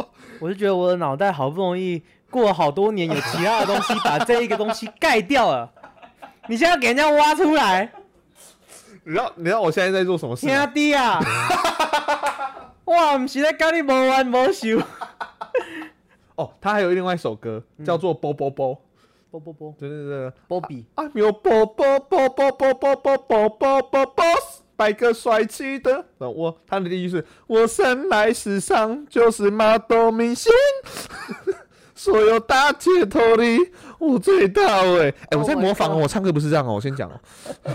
[0.40, 5.70] 我就觉得我的脑袋好不容易过了好多年，有其他的东西把这一个东西盖掉了。
[6.48, 7.92] 你现在给人家挖出来，
[9.04, 10.66] 你知道你知道我现在在做什么事兄吗？
[10.66, 11.20] 弟啊！
[12.86, 14.80] 哇，不是在跟你无完无休。
[16.36, 18.74] 哦，他还有另外一首歌叫做《波波波》，
[19.30, 24.24] 波波波，对对对，波比，啊，有波波波波波波波波波波波，
[24.76, 26.04] 摆个帅气的。
[26.18, 30.52] 那我他的第一句是：我生来时尚就是马东明星，
[31.96, 33.58] 所有大街头里
[33.98, 35.12] 我最大位。
[35.30, 37.18] 哎、我在 Oh 模仿哦我唱歌不是这样哦，我先讲哦，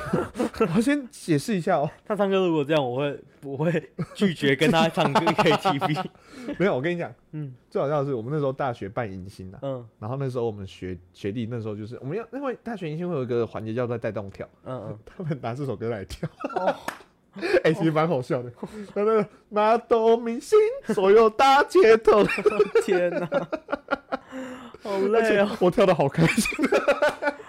[0.75, 1.89] 我先解释一下哦。
[2.05, 6.05] 他唱歌如果这样，我会我会拒绝跟他唱歌 KTV。
[6.57, 14.47] 没有，我跟你讲，嗯最好笑的是我们那时候大学办迎新啊，嗯然后那时候我们学学弟那时候就是我们要因为大学迎新会有一个环节叫做带动跳。
[14.65, 16.75] 嗯他们拿这首歌来跳，哦
[17.63, 18.51] 哎、其实蛮好笑的。
[18.93, 20.57] 那那个马斗明星，
[20.93, 22.27] 所有大街头，嗯，
[22.83, 23.27] 天哪，
[24.83, 25.49] 好累哦。
[25.59, 26.65] 我跳的好开心。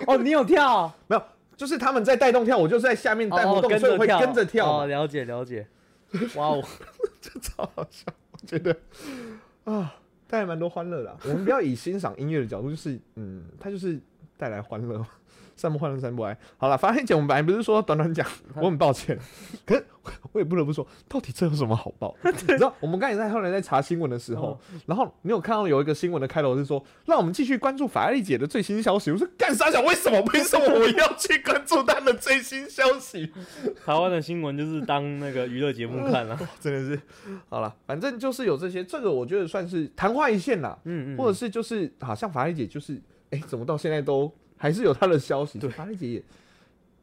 [0.06, 0.92] 哦，你有跳？
[1.08, 1.22] 没有，
[1.56, 5.66] 就是他们在带动跳，我就是在下面带活哦，动，所以我会跟着跳哦，了解了解。
[6.36, 6.62] 哇哦，
[7.20, 8.06] 这超好笑。
[8.32, 8.76] 我觉得
[9.64, 9.94] 啊，
[10.28, 13.98] 带来蛮多欢乐的啊、我们不要以欣赏音乐的角度，就是嗯，它就是
[14.36, 15.04] 带来欢乐。
[15.62, 16.36] 散不欢乐散步爱。
[16.56, 19.16] 好了，发现姐，我们本来不是说短短讲， 我很抱歉，
[19.64, 19.84] 可是
[20.32, 22.14] 我也不得不说，到底这有什么好报？
[22.24, 29.12] 你知道，我们刚才在后来在查新闻的时候，然后你有看到有一个新闻的开头是说，让我们继续关注法拉利姐的最新消息。
[29.12, 29.82] 我说干啥想？
[29.84, 30.20] 为什么？
[30.32, 33.32] 为什么我要去关注她的最新消息？
[33.86, 36.36] 台湾的新闻就是当那个娱乐节目看了。
[36.60, 37.00] 真的是，
[37.48, 45.58] 好了，反正就是有这些，这个我觉得算是昙花一现啦，嗯嗯，或者是就是好像法拉利姐就是，哎、怎么到现在都还是有他的消息？
[45.58, 46.22] 对法拉利姐也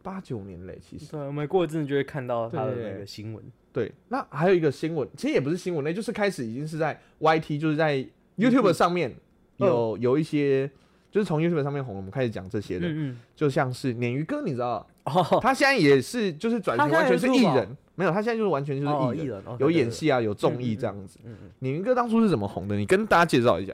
[0.01, 3.43] 八九年嘞，其实对，我们过一阵子就会看到他的那个新闻。
[3.73, 3.91] 对。
[4.07, 8.05] 那还有一个新闻，其实也不是新闻那，就是开始已经是在 YT，就是在
[8.37, 9.13] YouTube 上面
[9.57, 10.71] 有、有一些。
[11.11, 21.17] 就是从 YouTube 上面红，我们开始讲这些的，嗯嗯，就像是鲶鱼哥，你知道，哦，他现在也是就是转型完全是艺人，没有，他现在就是完全就是哦，艺人，有演，戏啊，有嗯综艺这样子。
[21.61, 22.75] 鲶鱼哥当初是怎么红的？
[22.75, 23.73] 你跟大家介绍一下。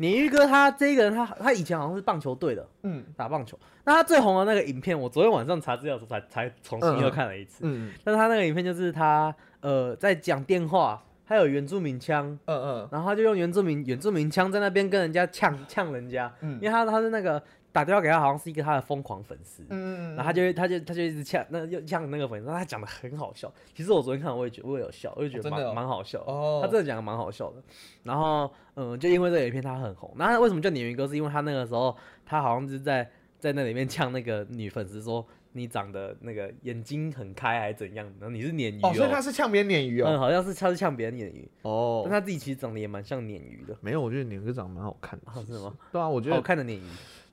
[0.00, 3.04] 鲶鱼哥他这个人，他他以前好像是棒球队的，嗯。
[3.14, 3.58] 打棒球。
[3.84, 7.64] 那他最红的那个影片，我昨天晚上查资料的时候才才重新又看了一次。
[7.64, 12.88] 嗯但是他那个影片就是他呃在讲电话，他有原住民腔，嗯嗯。
[12.90, 16.54] 然后他就用原住民原住民腔在那边跟人家呛呛人家，嗯。
[16.54, 19.64] 因为他他是那个打电话给他，好像是一个他的疯狂粉丝。
[19.70, 23.52] 嗯然后他就会他就他就一直呛，那又呛那个粉丝，他讲的很好笑。
[23.74, 26.32] 其实我昨天看，我也觉我也有笑，我也觉得蛮哦哦蛮好笑的。
[26.32, 27.62] 哦他真的讲的蛮好笑的。
[28.02, 30.12] 然后，嗯，就因为这个影片他很红。
[30.16, 31.06] 那他为什么叫鲶鱼哥？
[31.06, 40.18] 是因为他那个时候他好像是在在那里面呛那个女粉丝说你长得那个眼睛很开还是怎样，然后你是鲶鱼哦，所以他是呛别人鲶鱼嗯，哦。
[40.18, 43.76] 好像是他是呛别人鲶鱼，哦但他自己其实长得也蛮像鲶鱼的。
[43.80, 45.26] 没有，我觉得鲶鱼哥长得蛮好看的。
[45.30, 45.74] 啊，是吗？
[45.92, 46.82] 对啊，我觉得好看的鲶鱼。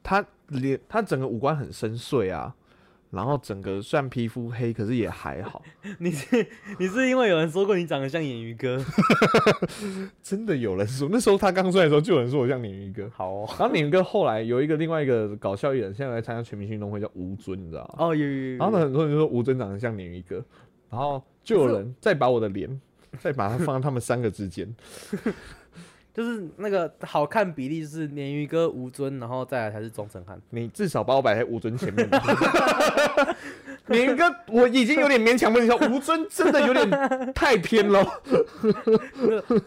[0.08, 2.56] 他脸，他整个五官很深邃啊，
[3.12, 5.62] 然后整个虽然皮肤黑，可是也还好。
[6.00, 6.48] 你是
[6.80, 8.82] 你是因为有人说过你长得像鲶鱼哥？
[10.24, 13.12] 真的有人说，那时候他刚出来的时候，就有人说我像鲶鱼哥。
[13.13, 13.46] 好哦。
[13.60, 18.06] 然后鲶鱼哥后来有一个另外一个搞笑艺人，现在来参加全明星运动会，叫吴尊，你知道吗？
[18.06, 18.58] 哦，有有有有。
[18.60, 20.41] 然后呢，很多人就说吴尊长得像鲶鱼哥，
[20.89, 22.80] 然后就有人再把我的脸，
[23.20, 24.74] 再把它放在他们三个之间。
[26.17, 30.41] 就是那个好看比例是鲶鱼哥、吴尊，然后再来才是钟成汉。
[30.49, 32.17] 你至少把我摆在吴尊前面吧。
[33.88, 36.89] 鲶鱼哥，我已经有点勉强不了，吴尊真的有点
[37.36, 38.03] 太偏了，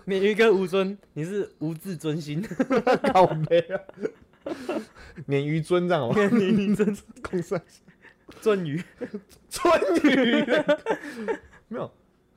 [0.08, 2.44] 鲶鱼哥、吴尊，你是无自尊心。
[3.14, 3.78] 靠背啊！
[5.28, 6.16] 鲶鱼尊这样吗？
[6.32, 7.62] 你真空山
[8.42, 8.82] 鳟鱼，
[9.48, 10.44] 鳟鱼，
[11.70, 11.88] 没有。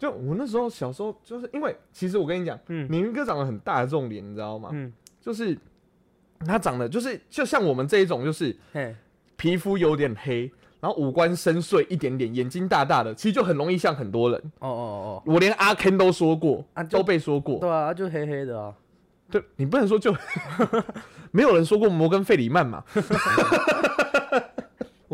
[0.03, 4.67] 就我那时候小时候，就是因为其实我跟你讲，嗯鲶鱼哥长得很大的这种脸，你知道吗？
[4.73, 5.57] 嗯，就是
[6.45, 8.93] 他长得就是就像我们这一种，就是嘿，
[9.37, 14.37] 皮肤有点黑，然后五官深邃一点点，眼睛大大的，其实就很容易像很多人。
[14.59, 17.59] 哦哦哦我连阿 Ken 都说过，啊都被说哦，过。
[17.59, 18.73] 对啊，就黑黑的啊，
[19.31, 20.13] 对你不能说就
[21.31, 22.83] 没有人说过摩根费里曼嘛？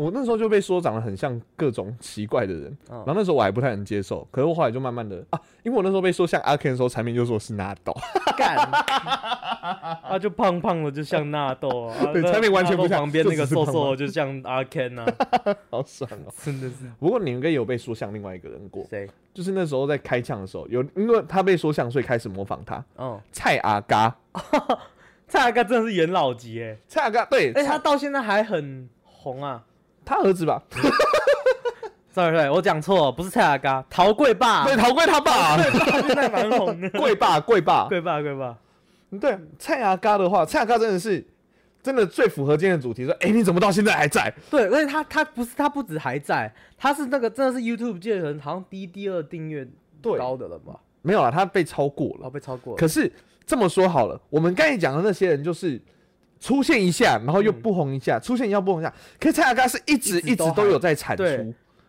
[0.00, 2.96] 我那时候就被说长得很像各种奇怪的人，嗯。
[3.04, 7.94] 然后那时候我还不太能接受，可是我后来就慢慢的啊，因为我那时候被说像阿 Ken 的时候，产品就说是纳豆，
[8.34, 8.56] 干，
[10.02, 15.04] 啊，就胖胖的，就像纳豆啊， 对产品完全不像旁边那个瘦瘦的，就像阿 Ken 啊，
[15.68, 16.90] 好爽哦、真的是。
[16.98, 19.06] 不过你应该有被说像另外一个人过，谁？
[19.34, 22.82] 就是那时候在开枪的时候，有因为他被说像，所以开始模仿他。
[22.96, 24.16] 哦，蔡阿嘎，
[25.28, 29.62] 蔡阿嘎真的是元老级哎，蔡阿嘎对，而且他到现在还很红啊。
[30.04, 30.62] 他儿子吧？
[32.12, 36.90] sorry sorry，我讲错了，不是蔡阿嘎，陶贵爸，对，陶贵他爸，他现在蛮红的。
[36.90, 38.58] 贵 爸贵爸，贵爸贵爸，
[39.20, 41.24] 对，蔡阿嘎的话，蔡阿嘎真的是
[41.82, 43.04] 真的最符合今天的主题。
[43.04, 44.32] 说，哎、你怎么到现在还在？
[44.50, 49.64] 对，而且他他不是他不止还在，他是那个真的是 YouTube 界的人，好像第一第二订阅
[50.02, 50.80] 对高的了吧？
[51.02, 52.30] 没有啊，他被超过哦，了。
[52.30, 52.76] 被超过了。
[52.76, 53.10] 可是
[53.46, 55.80] 这么说好了，我们刚才讲的那些人就是。
[56.40, 58.92] 出现一下，然后又不红一下，出现一下不红一下。
[59.20, 61.22] 可是蔡阿嘎是一直一一直都有在产出，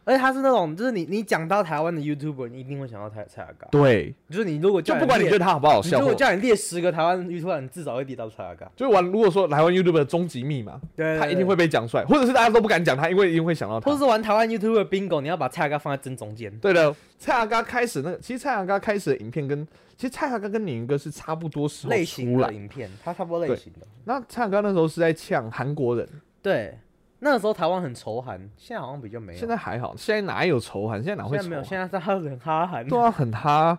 [0.04, 3.68] 而且他是那种，就是你你讲到台湾的 YouTuber，你一定会想到蔡蔡阿嘎。
[3.72, 8.70] 对，就是你如果叫就不管你列觉得他好不好笑，如果叫你列十个台湾 YouTuber，你至少会列到蔡阿嘎。
[8.76, 11.56] 就是玩，如果说台湾 YouTuber 的终极密码，对他一定会。
[11.62, 13.96] 被讲出来，或者是大家都不敢讲他，因为一定会想到他或。
[13.96, 16.52] 是玩台湾 YouTuber bingo，你要把蔡阿嘎放在正中间。
[16.58, 19.68] 对的，蔡阿嘎开始那个，其实蔡阿嘎开始的影片跟
[20.02, 22.48] 其实蔡阿嘎跟鲶鱼哥是差不多时候类型出来。
[22.48, 23.86] 的影片，他差不多类型的。
[24.06, 26.10] 那蔡阿嘎那时候是在呛韩国人，
[26.42, 26.76] 对，
[27.20, 29.40] 那个时候台湾很仇韩，现在好像比较没有。
[29.40, 30.98] 现在还好，现在哪有仇韩？
[31.04, 32.88] 现在哪会仇现在没有，现在是他很哈韩。
[32.88, 33.78] 对啊，很哈。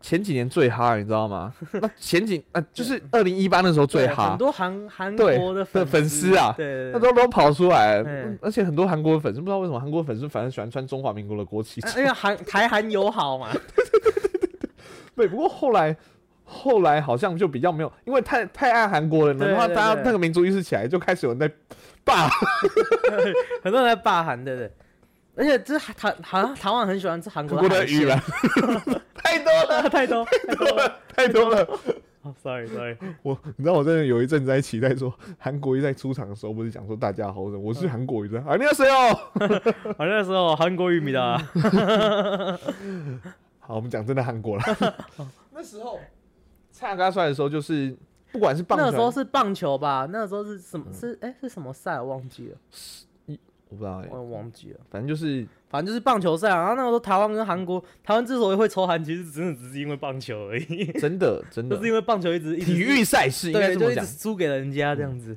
[0.00, 1.54] 前几年最哈，你知道吗？
[1.74, 11.80] 那前几呃，就是 二零一八那时候最对哈很，多韩韩对国的的粉丝啊对那时候都跑出来，嗯而且很多韩国粉丝不知道为什么韩国粉丝反正喜欢穿中华民国的国旗。
[11.96, 13.48] 因为韩台韩友好嘛。
[15.16, 15.96] 对，不过后来
[16.44, 21.50] 后来好像就比较没有，因为太太爱韩国人了，然后大家那个民族意识起来，就开始有人在
[22.04, 22.28] 霸。
[23.62, 24.70] 很多人在霸韩，对不对？
[25.36, 28.20] 而且这台好像台湾很喜欢吃韩韩国的海鲜国的语言
[29.14, 30.98] 太多了，太多太多了。
[31.16, 31.66] 太多了。
[32.22, 39.18] 哦，sorry sorry，我你知道我真的有一阵子在期待说，韩国瑜在出场的时候不是讲说大家好，我是韩国瑜的啊，你要谁哦？
[39.96, 41.42] 好那时候韩国玉米的啊，
[43.70, 44.64] 好，我们讲真的韩国了。
[45.54, 46.00] 那时候
[46.72, 47.96] 蔡阿嘎出来的时候，就是
[48.32, 50.08] 不管是棒球，那个时候是棒球吧？
[50.10, 50.86] 那个时候是什么？
[50.92, 52.00] 是哎是什么赛？
[52.00, 52.56] 我忘记了，
[53.68, 54.80] 我不知道欸，我也忘记了。
[54.90, 56.56] 反正就是反正就是棒球赛啊。
[56.62, 64.18] 然后那个时候台湾跟韩国，台湾之所以会抽韩，其实真的只是因为棒球而已，真的 真的就是因为棒球一直一直体育赛事应该对，这么讲就一直。
[64.18, 65.36] 输给人家这样子。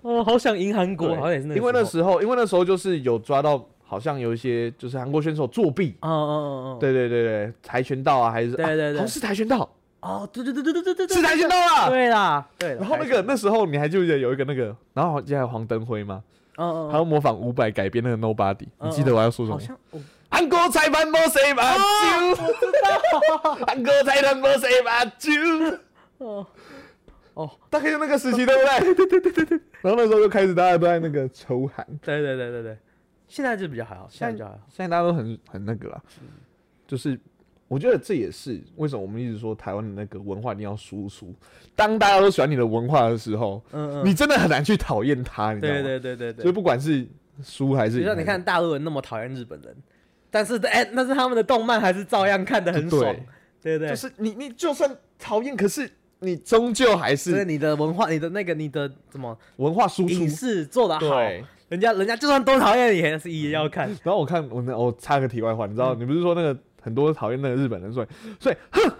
[0.00, 9.68] 哦，好想赢韩国，对好像也是那因为那时候，因为那时候就是有抓到，好像有一些就是韩国选手作弊，嗯嗯嗯，对对对对，跆拳道啊还是对对对，是跆拳道，
[10.00, 12.46] 哦对对对对对对对，是跆拳道啊，对啦。
[12.58, 12.74] 对。
[12.76, 16.22] 然后那个那时候你还记得有一个那个，然后接下来黄灯辉吗？
[16.56, 19.58] 嗯嗯，模仿伍佰改编那个 Nobody，你记得我要说什么？
[19.58, 19.76] 好像
[20.30, 21.80] 韩国裁判没谁把酒，
[23.66, 25.30] 韩国裁判没谁把酒，
[27.34, 28.94] 哦，大概就那个时期对不对？
[28.94, 29.60] 对对对对对。
[29.80, 32.78] 然后那时候就开始大家都在那个抽喊，对对对对对。
[33.28, 34.60] 现在就比较还好，现在就还好。
[34.68, 36.02] 现在大家都很很那个啦，
[36.86, 37.18] 就是
[37.66, 41.34] 我觉得这也是为什么我们一直说台湾的那个文化一定要输出。
[41.74, 45.82] 当大家都喜欢你的文化的时候，嗯嗯，你真的很难去讨厌他，你知道吗？
[45.82, 47.06] 对对对对所以，不管是
[47.42, 49.74] 输还是赢就像你看大陆人那么讨厌日本人，
[50.30, 53.16] 但是哎，那是他们的动漫还是照样看得很爽，
[53.60, 53.88] 对不对？
[53.88, 60.30] 就是你你就算讨厌，可是你终究还是你的文化，你的那个你的怎么文化输出影。
[60.30, 63.88] 视做得好，对，人家人家就算多讨厌你，还是也要看。
[64.04, 68.06] 然后我看我那我插个题外话，你知道、你不是说那个很多讨厌那个日本人，所以
[68.38, 68.92] 所以哼，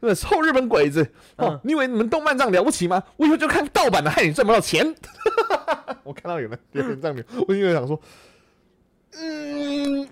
[0.00, 1.02] 那个臭日本鬼子
[1.36, 3.00] 哦，嗯你以为你们动漫这样了不起吗？
[3.16, 4.92] 我以后就看盗版的，害你赚不到钱。
[6.02, 8.00] 我看到有人有人这样留，我因为想说，
[9.18, 10.02] 嗯，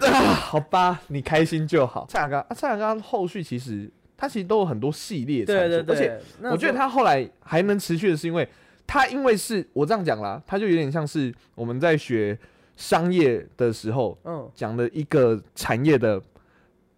[0.00, 2.06] 啊，好吧， 你开心就好。
[2.08, 8.46] 蔡雅刚，啊蔡雅刚后续其实他其实都有很多系列对对对，而且我觉得他后来还能持续的是因为
[8.86, 12.38] 他因为是我这样讲啦，他就有点像是我们在学
[12.76, 14.48] 商业的时候嗯。
[14.54, 16.20] 讲的一个产业的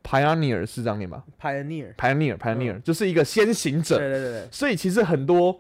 [0.05, 5.59] pioneer 是这样念吧，pioneer，？pioneer pioneer、就是一个先行者，对对对对，所以其实很多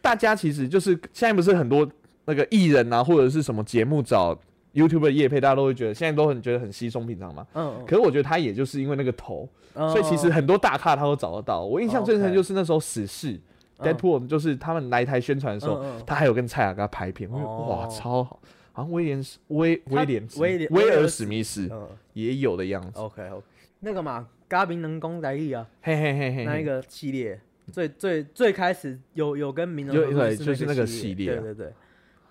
[0.00, 1.86] 大家其实就是现在不是很多
[2.26, 4.38] 那个艺人啊，或者是什么节目找
[4.72, 7.46] YouTube 的业配，大家都会觉得现在都很觉得很稀松平常嘛。
[7.54, 11.62] 嗯，可是我觉得他也就是因为那个头，嗯所以其实很多大咖他都找得到。
[11.62, 13.32] 我印象最深就是那时候死侍。
[13.32, 13.40] 嗯
[13.84, 18.40] Deadpool，就是他们来台宣传的时候，他还有跟蔡雅跟他拍片，我哇超好，
[18.72, 21.88] 好像威廉斯威威廉威廉威尔史密斯嗯。
[22.14, 23.44] 也有的样子，，OK OK，
[23.80, 27.40] 那个嘛，嘉宾能攻来意啊，嘿嘿嘿嘿，那一个系列
[27.72, 31.40] 最最最开始有有跟名人对就是那个系系列啊。
[31.40, 31.72] 对对对，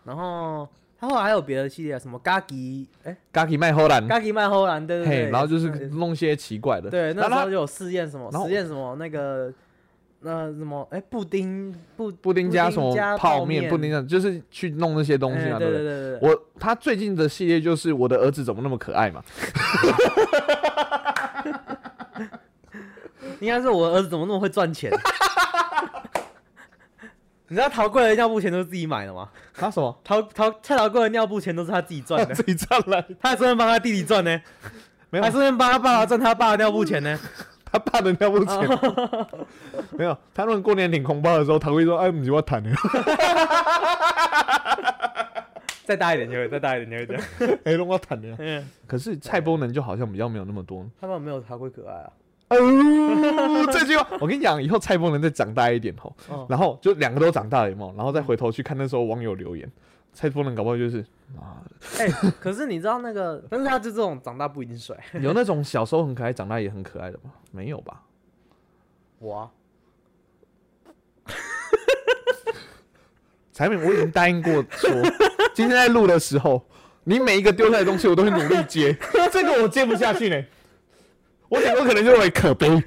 [0.06, 0.66] 然后
[0.98, 9.54] 他后来还有别的系列啊，什么嘎吉哎 Gaki 麦荷兰，嘎吉麦后兰，对对，对，然后就是弄些奇怪的，对，那他时候就有试验什么实验什么那个
[10.26, 15.84] 那什么哎布丁布布丁加什么泡面，布丁加就是去弄那些东西哎啊，对不对？
[15.84, 19.22] 对对，我他最近的系列就是我的儿子怎么那么可爱嘛，
[23.40, 24.92] 应该是我儿子怎么那么会赚钱？
[27.50, 29.30] 你知道陶贵的尿布钱都是自己买的吗？
[29.54, 29.96] 他什么？
[30.04, 34.42] 陶陶蔡陶贵的尿布钱都是他自己赚的， 自己赚来，他还顺便帮他弟弟赚呢，
[35.10, 35.24] 没有。
[35.24, 37.20] 还顺便帮他爸爸赚他爸的尿布钱呢。
[37.74, 38.70] 他爸的尿布钱，
[39.98, 42.70] 没有，他们过年领红包的时候，他会说：“哎，不是我谈的，
[45.84, 47.24] 再大一点就会，再大一点就会这样。
[47.66, 48.28] 哎，让我谈的。
[48.38, 50.88] 嗯，”可是蔡波能就好像比较没有那么多。
[51.02, 52.12] 他们没有陶贵可爱啊。
[52.50, 52.58] 哦，
[53.74, 57.92] 这句话我跟你讲，以后蔡波能再长大一点吼，哦，然后就两个都长大了，有没有？
[57.98, 59.68] 然后再回头去看那时候网友留言，
[60.14, 61.00] 蔡波能搞不好就是
[61.40, 61.58] 啊，
[62.00, 62.08] 哎，
[62.40, 64.96] 可是你知道那个， 但是他就这种长大不一定帅。
[65.20, 67.32] 有那种小时候很可爱，长大也很可爱的吗？
[67.52, 68.04] 没有吧？
[69.20, 69.52] 我啊
[73.54, 74.90] 柴敏，我已经答应过说，
[75.54, 76.64] 今天在录的时候，
[77.04, 78.98] 你每一个丢出来的东西，我都会努力接。
[79.32, 80.44] 这个我接不下去呢，
[81.54, 82.68] 我顶多可能就会可悲，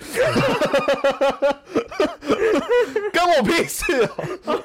[3.13, 4.03] 跟我屁事
[4.45, 4.61] 哦、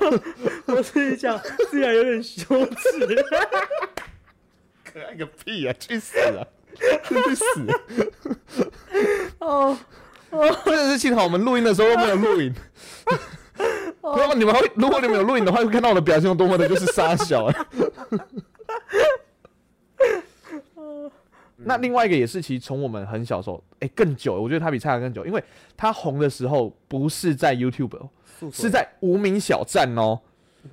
[0.66, 3.24] 我自己讲，自己有点羞耻。
[4.92, 5.76] 可爱个屁啊！
[5.80, 6.44] 去死啊！
[7.08, 7.44] 去死！
[9.38, 9.78] 哦，
[10.66, 12.54] 真的是幸好我们录音的时候都没有录影。
[14.02, 17.56] 如果你们会，如果你们有录影的话，会看到我的表情有多么的就是傻小哎、
[21.64, 25.44] 那另外一个也是，其实从我们很小时候，哎、更久，我觉得他比蔡康更久，因为
[25.78, 28.10] 他红的时候不是在 YouTube，哦
[28.52, 30.20] 是在无名小站哦，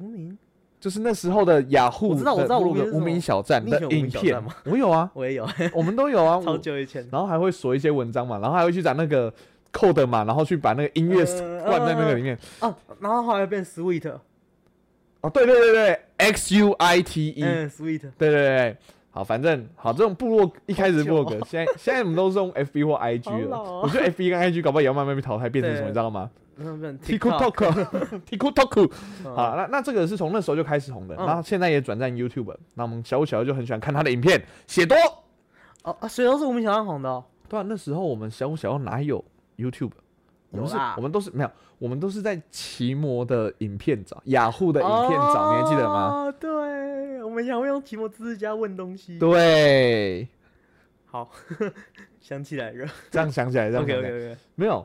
[0.01, 0.39] 无名，
[0.81, 4.43] 就是那时候的雅虎我知道我知道的无名无名小站的影片。
[4.43, 7.07] 吗，我有啊，我也有，我们都有啊， 超我久以前。
[7.13, 9.31] 然后还会锁一些文章嘛，然后还会去找那个
[9.73, 12.39] code 嘛，然后去把那个音乐呃灌在那个里面。
[12.61, 14.09] 哦，然后后来变 sweet，
[15.21, 18.77] 哦，对对对对，X U I T E，、嗯，sweet，对对对，
[19.19, 23.57] 好，反正好，这种部落一开始部落格现在现在我们都是用 F B 或 I G 了。
[23.57, 26.31] 哦我觉得 F B 跟 I G 搞不好也要慢慢被淘汰，变成什么，你知道吗
[27.05, 28.91] ？TikTok，TikTok，
[29.27, 32.55] 嗯好，那那这个是从那时候就开始红的，嗯然后现在也转战 YouTube。
[32.75, 34.97] 那我们小五小六就很喜欢看他的影片，写多。
[35.83, 37.25] 哦啊，所以都是无名小站红的哦。
[37.49, 39.25] 对啊，那时候我们小五小六哪有
[39.57, 39.91] YouTube？
[40.51, 46.09] 我们是，我们都是没有，我们都是在奇摩的影片找，雅虎的影片找，你还记得吗？
[46.09, 46.88] 哦，对，我
[47.39, 49.17] 们想会用提摩知识家问东西。
[49.17, 50.27] 对，
[51.07, 51.31] 好，
[52.21, 52.89] 想起来了。
[53.11, 54.85] 这样想起来，这样 OK 想 OK OK，没有。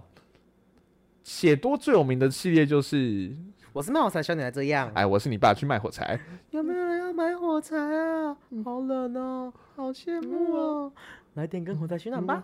[1.23, 3.35] 写多最有名的系列就是，
[3.71, 4.91] 我是卖火柴小女孩这样。
[4.93, 6.19] 哎，我是你爸去卖火柴，
[6.51, 8.37] 有没有人要买火柴啊？
[8.63, 10.91] 好冷哦，好羡慕哦。
[11.33, 12.43] 来点根火柴取暖吧。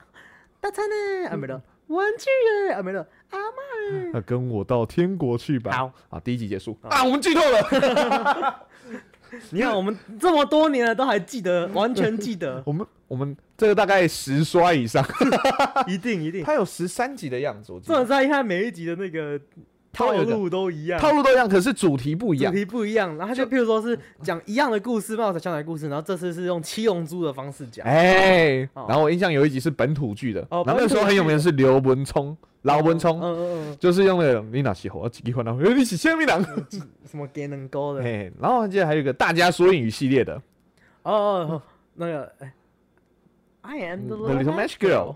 [0.60, 1.30] 大餐呢？
[1.30, 1.62] 啊没了。
[1.88, 2.26] 玩具
[2.68, 2.74] 耶？
[2.74, 3.08] 啊没了。
[3.30, 4.10] 阿妈耶。
[4.14, 5.72] 那 跟我到天国去吧。
[5.72, 8.68] 好，好，第一集结束啊，我们剧透了。
[9.52, 15.06] 你看我们这么多年了，都还记得，完全记得， 我们我们这个大概十刷以上，
[15.88, 16.44] 一定一定。
[16.44, 17.94] 它有十三集的样子，我记得。
[17.94, 19.40] 这么在看每一集的那个
[20.08, 22.52] 套路都一样，套路都一样，可是主题不一样。
[22.52, 27.86] 主题不一样，然后就譬如说是讲一样的故事，冒彩小奶故事，然后这次是用七龙珠的方式讲。
[27.86, 33.38] 哎，哦然后我印象有一集是本土剧的，哦然后那时候很有名的是刘文聪，老文嗯聪，嗯
[33.72, 36.46] 嗯就是用那个你哪起火，自己换到，哎，你是虾米人？
[36.56, 38.02] 嗯，什么给能勾的？
[38.04, 40.36] 嘿，然后我还记得还有一个大家说英语系列的，
[41.04, 41.62] 哦哦哦，
[41.96, 42.54] 那个哎
[43.62, 45.16] ，I am the little match match girl girl.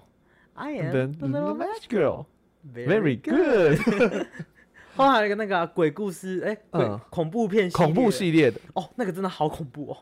[0.55, 1.99] I am The little match match girl.
[1.99, 2.25] girl.
[2.73, 3.79] Very good，
[4.95, 9.97] 后来还有一个那个啊鬼故事，哎，鬼嗯恐怖片，恐怖系列的，哦，那个真的好恐怖哦！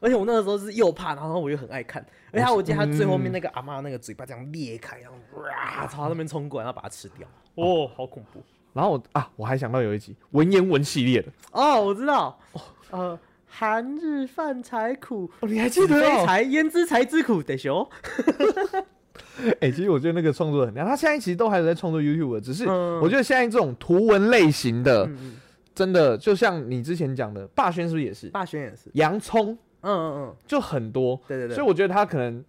[0.00, 2.04] 而且我那个时候是又怕，然后我又很爱看。
[2.32, 7.28] 而且他我记得他最后面那个阿妈那个嘴巴这样裂开，然后哇朝他那边冲过来，然后把它吃掉。
[7.56, 8.42] 哦，好恐怖！
[8.72, 12.60] 然后我啊，我还想到有一集文言文系列的，哦，我知道，哦
[12.90, 17.42] 呃，寒日饭才苦，哦，你还记得非才焉知才之苦？
[17.42, 17.86] 得修。
[19.60, 23.00] 哎、其实我觉得那个创作很亮，他现在其实都还有在创作 YouTube，的只是嗯。
[23.00, 25.08] 我觉得现在这种图文类型的
[25.74, 28.28] 真的就像你之前讲的，霸轩是不是也是？
[28.28, 32.44] 霸轩也是，洋葱嗯嗯嗯，就很多，对对对，所以我觉得他可能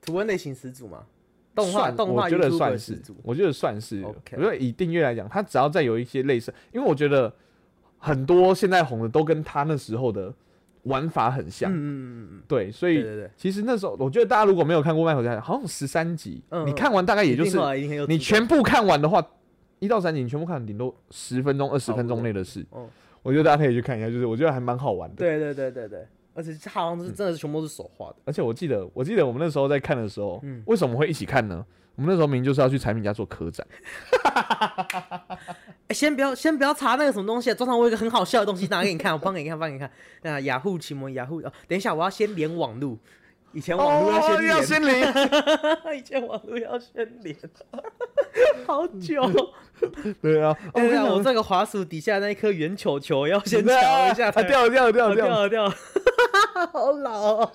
[0.00, 1.02] 图文类型始祖嘛，
[1.54, 4.02] 动画动画我觉得算是，我觉得算是。
[4.24, 7.32] 觉得以订阅来讲，他只要再有一些类似，因为我觉得
[7.98, 10.32] 很多现在红的都跟他那时候的
[10.86, 12.42] 玩法很像，嗯嗯嗯嗯。
[12.48, 13.04] 对，所以
[13.36, 16.66] 其实那时候我觉得大家如果没有看过《麦口家》，好像十三集，嗯。
[16.66, 17.58] 你看完大概也就是
[18.08, 19.24] 你全部看完的话，
[19.78, 22.64] 一到三集你全部看，顶多十分钟、二十分钟内的事。
[23.22, 25.16] 我觉得大家可以去看一下，就是我觉得还蛮好玩的。
[25.16, 30.62] 对对对对对，而且它好像是真的是全部都是手画的，而且我记得，我记得我们那时候在看的时候，嗯。
[30.66, 31.66] 为什么会一起看呢？
[31.96, 33.66] 我们那时候明明就是要去产品家做科展，
[35.88, 39.90] 哎，先不要先不要查那个什么东西，中场我有一个很好笑的东西拿给你看，我放给你看，放给你看。
[40.22, 42.98] 那雅虎奇摩雅虎哦，等一下我要先连网路，
[43.52, 47.34] 以前网路要先连，哦要先连， 以前网路要先连，
[48.66, 49.22] 好久。
[50.20, 53.72] 对啊，哦对啊，跟你讲我这个滑鼠底下那一颗圆球球要先瞧
[54.10, 55.30] 一下它，啊掉了掉了掉哦了掉了。
[55.30, 55.74] 掉了掉了，
[56.72, 57.50] 好老哦。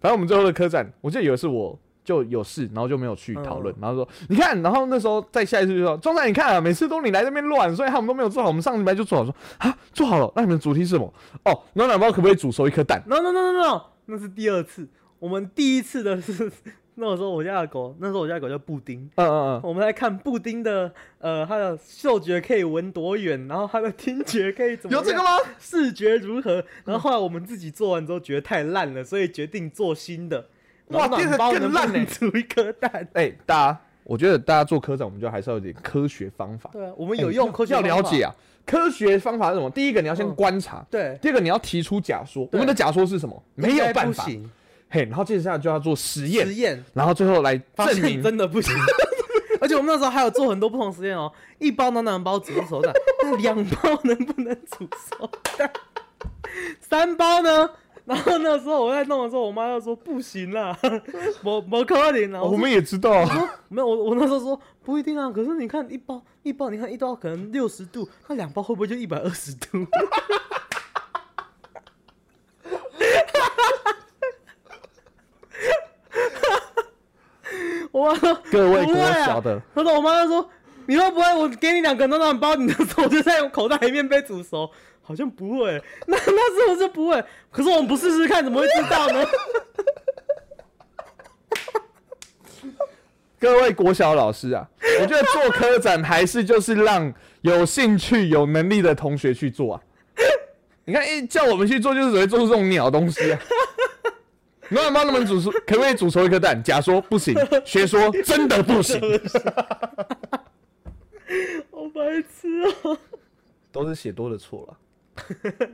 [0.00, 11.12] 反正我们最后的科展，我记得有一次我就有事，然后就没有去讨论，嗯然后说你看，然后那时候再下一次就说庄仔你看啊，每次都你来这边乱，所以他们都没有做好，我们上礼拜就做好，说啊做好了，那你们主题是什么？
[11.44, 14.88] 哦，暖暖包可不可以煮熟一颗蛋？No no no no no，那是第二次。
[15.18, 16.50] 我们第一次的是
[16.96, 25.30] 那个时候我家的狗，那时候我家的狗叫布丁，嗯嗯嗯，我们来看布丁的呃，它的嗅觉可以闻多远，然后它的听觉可以怎么有这个吗？
[25.58, 26.62] 视觉如何？
[26.84, 30.48] 然后后来我们自己做完之后觉得太烂了，所以决定做新的。
[30.88, 33.08] 哇暖包变得更烂能不能欸煮一颗蛋？
[33.14, 36.70] 哎、大家，我觉得大家做科长，我们就还是要有点科学方法。
[36.72, 38.34] 对啊，我们有用科学要方法了解啊，
[38.66, 39.70] 科学方法是什么？
[39.70, 42.42] 第一个你要先嗯观察，对，第二个你要提出假说。
[42.42, 43.42] 我对们的假说是什么？
[43.54, 44.26] 没有办法。
[44.90, 48.22] 嘿，然后接下来就要做实验实，验然后最后来发现证明。
[48.22, 48.74] 真的不行。
[49.60, 55.70] 而且我们那时候还有做很多不同实验哦，一包暖暖包煮熟蛋，那两包能不能煮熟蛋？
[56.80, 57.70] 三包呢？
[58.04, 60.76] 然后那时候我在弄的时候，我妈就说不行啦，
[61.44, 62.42] 我我可能啊。
[62.42, 65.30] 我们也知道啊，没有，我我那时候说不一定啊。
[65.30, 69.68] 可是你看一包一包，你看一包可能六十度，那两包会不会就一百二十度？
[77.92, 78.94] 我妈说各位国
[79.24, 80.48] 小的，他说我妈就说
[80.88, 84.70] 你会不会我给你两个暖暖包，你的手就在我口袋里面被煮熟？
[85.04, 87.24] 好像不会， 那那是不是不会？
[87.50, 89.26] 可是我们不试试看，怎么会知道呢？
[93.40, 94.64] 各位国小老师啊，
[95.00, 99.80] 我觉得做科展还是就是让有兴趣、有能力的同学去做啊。
[100.84, 103.38] 你看，一叫我们去做，就是只会做出这种鸟东西啊。
[104.68, 105.50] 暖暖包能不能煮熟？
[105.66, 106.62] 可不可以煮熟一颗蛋？
[106.62, 109.00] 假说不行，学说真的不行，
[111.70, 112.48] 好白痴
[112.84, 112.98] 哦、
[113.70, 114.78] 都是写多的错了。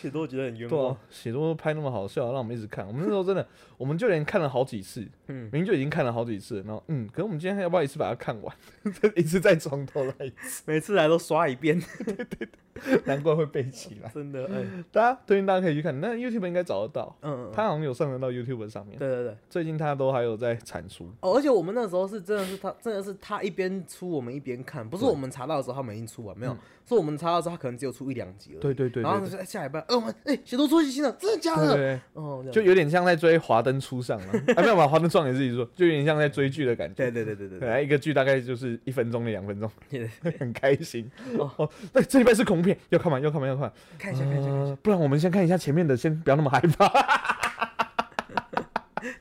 [0.00, 2.86] 写多我觉得很冤对啊枉。，写多拍那么好笑，让我们一直看。
[2.86, 3.46] 我们那时候真的，
[3.78, 8.54] 我们就连看了好几次，嗯明明就已经看了好几次了，然后嗯，可是我们今天要不要一次把它看完？
[9.16, 11.80] 一次再从头来一次，每次来都刷一遍，
[13.06, 14.10] 难怪会背起来。
[14.14, 18.98] 真的，哎，大家推荐大家可以去看，那 YouTube 应该找得到，嗯，他好像有上传到 YouTube 上面。
[18.98, 26.52] 对对对，最近他都还有在产出，哦，而且我们那时候是真的是他， 真的是他一边出我们一边看，不是我们查到的时候他们已经出完，没有。
[26.52, 28.60] 嗯，是我们查到的时候他可能只有出一两集而已。
[28.60, 31.74] 对对对然后对是哎下一半，哎我们哎写都出新的，真的假的？
[31.74, 34.84] 对对哦，就有点像在追《华灯初上》了，啊 没有吧？
[34.88, 36.94] 《华灯初上》也自己说，就有点像在追剧的感觉。
[36.94, 40.08] 对对对对对本来，一个剧大概就是一分钟、两分钟，对，
[40.38, 41.10] 很开心。
[41.38, 41.50] 哦。
[41.56, 43.72] 哦，对，这一半是恐怖片，要看完，要看完，要看完。
[43.98, 46.90] 看一下看一下看一下，呃不然我们先看一下前面的，先不要那么害怕。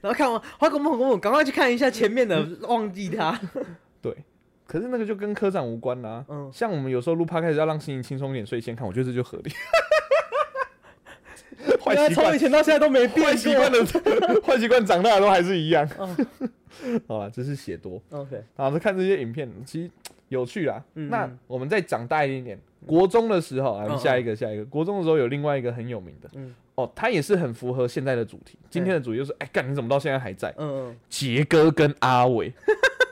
[0.01, 3.37] 然后看完花公公公公，赶快去看一下前面的， 忘记他。
[4.01, 4.15] 对，
[4.65, 9.51] 可是那个就跟科长无关啦、嗯像我们有时候录 p 开始要让心情轻松一点，所以先看，我觉得这就合理。
[11.83, 13.83] 坏习惯从以，前到现在都没变坏习惯过。
[13.83, 15.87] 的坏习惯，长大都还是一样。
[15.97, 16.15] 哦
[17.07, 18.01] 好了，这是写多。
[18.09, 19.91] OK，然后看这些影片，其实
[20.29, 20.83] 有趣啦。
[20.95, 28.57] 嗯那我们再长大一点点，国中的时候，啊，嗯下一个下一个，国中的时候有另外一个很有名的，嗯哦，他也是很符合现在的主题。
[28.69, 30.53] 今天的主题就是，哎，干你怎么到现在还在？
[30.57, 32.51] 嗯嗯，杰哥跟阿伟，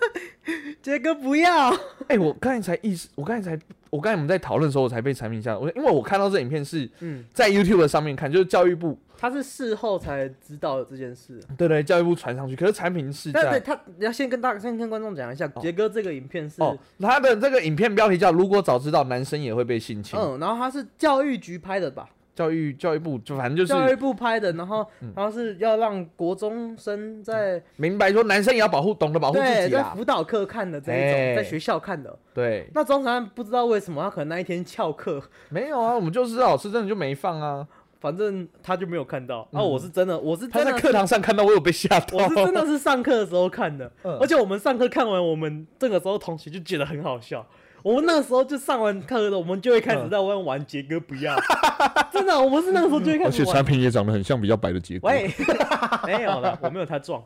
[0.82, 1.70] 杰哥不要。
[2.10, 11.40] 哎，我刚才才意识，我刚才才，我刚才我们在讨论的时候，我才被产品下，我因为我看到这影片是嗯，在 YouTube 上面看，就是教育部，他是事后才知道这件事。
[11.56, 13.44] 对对，教育部传上去，可是产品是在。
[13.44, 22.10] 但对他，你要先跟大先跟观众讲一下，杰哥这个影片是哦，他的这个影片标题叫“如果早知道男生也会被性侵”，嗯，然后他是教育局拍的吧？
[22.34, 29.84] 教育教育部就反正就是教育部拍的，然后嗯然后是要让国中生在明白说男生也要保护，懂得保护自对在。
[29.94, 32.18] 辅导课看的这一哎种，在学校看的。
[32.34, 37.68] 对，那庄长不知道为什么他可能那一天翘课，没有啊，我们就是老师真的就没放啊。
[38.02, 39.42] 反正他就没有看到。
[39.54, 42.18] 啊，嗯我是真的，我是他在课堂上看到，我有被吓到。
[42.18, 47.46] 我是真的是上课的时候看的， 嗯而且我们上课看完，我们这个时候同学就觉得很好笑。
[47.84, 51.36] 我们那个时候就上完课了，我们就会开始在玩玩杰哥不要，
[52.14, 53.66] 真的，我们是那个时候就会开始玩。
[53.66, 55.28] 品也长得很像比较白的杰哥喂，
[56.06, 57.24] 没有了，我没有他壮，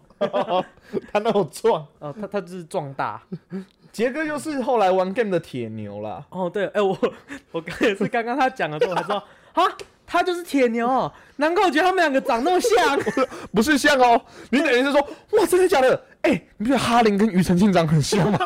[1.12, 1.86] 他那种壮。
[2.00, 3.22] 啊，他他就是壮大。
[3.92, 6.26] 杰哥就是后来玩 game 的铁牛啦。
[6.30, 6.98] 哦，对，哎、我
[7.52, 9.18] 我刚也是刚刚他讲的时候，我才知道，
[9.54, 9.64] 啊，
[10.06, 13.00] 他就是铁牛哦，难怪我觉得他们两个长那么像。
[13.54, 16.02] 不是像哦，你等于是说，哇，真的假的？
[16.22, 18.40] 哎、你不觉得哈林跟庾澄庆长很像吗？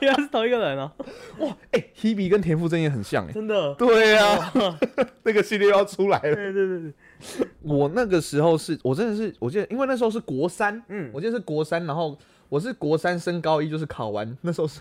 [0.00, 0.90] 原来是同一个人哦，
[1.38, 3.32] 哇，哎、h e b e 跟田馥甄也很像哎。
[3.32, 3.72] 真的。
[3.76, 4.52] 对啊，
[5.22, 6.34] 那个系列要出来了。
[6.34, 6.78] 对对对
[7.38, 12.18] 对，我那个时候是我真的是，我记得，因为那时候是国三，嗯我记得是国三，然后
[12.52, 14.78] 我是国三升高一，就是考完那时候是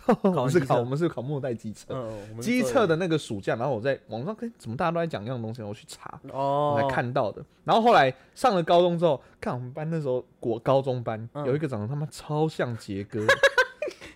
[0.60, 2.12] 考我们是考末代机测，
[2.42, 7.42] 机测的那个暑假，然后我在网上跟怎么大家都在讲一样的东西，我去查，哦，我才看到的。
[7.64, 13.26] 然后后来上了高中之后，看我们班那时候国高中班、嗯有一个长得他妈超像杰哥，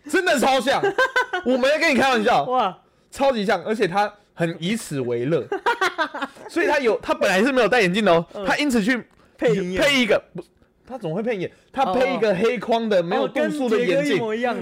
[0.09, 0.83] 真的超像，
[1.47, 2.77] 我没在跟你开玩笑，哇，
[3.09, 5.47] 超级像，而且他很以此为乐，
[6.49, 9.01] 所以他有他本来是没有戴眼镜的哦，嗯他因此去
[9.37, 10.43] 配配一个不，
[10.87, 11.51] 他怎么会配眼？
[11.71, 14.17] 他配一个黑框的没有度数的眼镜。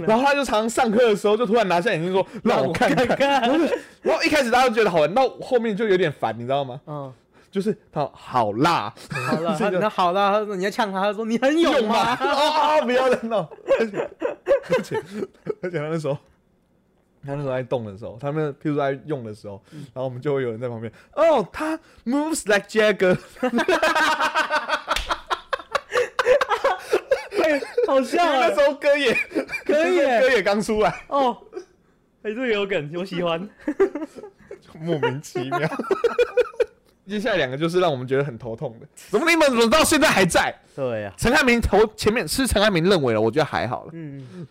[0.07, 3.07] 然后他就常常上课的时候，就突然拿下眼镜说：“让我看看。
[3.07, 3.65] 看然后就
[4.01, 6.79] 然后一开始大家都觉得好玩，到后面就有点烦，你知道吗？
[6.87, 7.13] 嗯，
[7.51, 11.95] 就是他好辣，好辣， 他那好辣，他说你要呛他，他说你很勇吗？
[11.97, 13.47] 啊， 不要人哦！
[13.79, 14.09] 而且
[14.69, 15.01] 而且
[15.61, 16.17] 而且他那时候，
[17.25, 23.49] 他那时候在动的时候，他们譬如说在用的时候，嗯然后我们就会有人在旁边，哦，他 moves like Jagger，哎，
[27.87, 29.13] 好因笑哎为那时，候歌也
[29.65, 31.37] 可以耶歌也刚出来，哦，
[32.23, 33.49] 哎，这个有梗，我喜欢。
[34.79, 35.59] 莫名其妙。
[37.05, 40.55] 接下来两个就是让我们觉得很头痛的，怎么你们怎么到现在还在？
[40.75, 44.47] 对呀，陈汉明头前面是陈汉明认为了，我觉得还好了，嗯，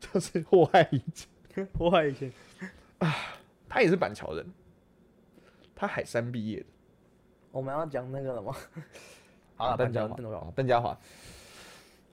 [0.00, 1.64] 就是祸害已久。
[1.78, 2.32] 我还以前
[3.68, 4.44] 他也是板桥人，
[5.74, 6.66] 他海山毕业的。
[7.52, 8.52] 我们要讲那个了吗？
[9.56, 10.16] 好邓家华
[10.56, 10.98] 邓家华，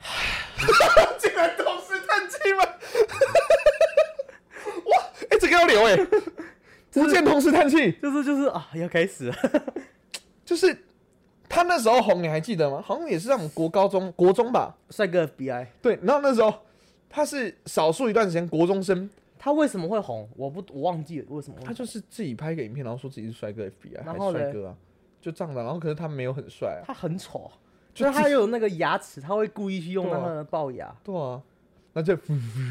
[1.19, 2.63] 竟然同时叹气吗？
[4.85, 5.95] 哇，哎、这个要留哎、
[6.91, 9.35] 不见同时叹气，就是就是啊，要开始了。
[10.45, 10.75] 就是
[11.47, 12.81] 他那时候红，你还记得吗？
[12.85, 14.75] 好像也是让我们国高中、国中吧？
[14.89, 16.53] 帅哥 FBI，对，然后那时候
[17.09, 20.27] 他是少数一段时间国中生，他为什么会红？
[20.35, 21.55] 我不，我忘记了为什么。
[21.63, 24.75] 他就是自己拍个影片，然后说自己是帅哥 FBI，还然后帅哥啊，
[25.21, 25.63] 就这样的。
[25.63, 27.49] 然后可是他没有很帅啊，他很丑，
[27.93, 30.93] 就就是他有那个牙齿，他会故意去用那个龅牙。
[31.03, 31.41] 对啊，
[31.93, 32.13] 那就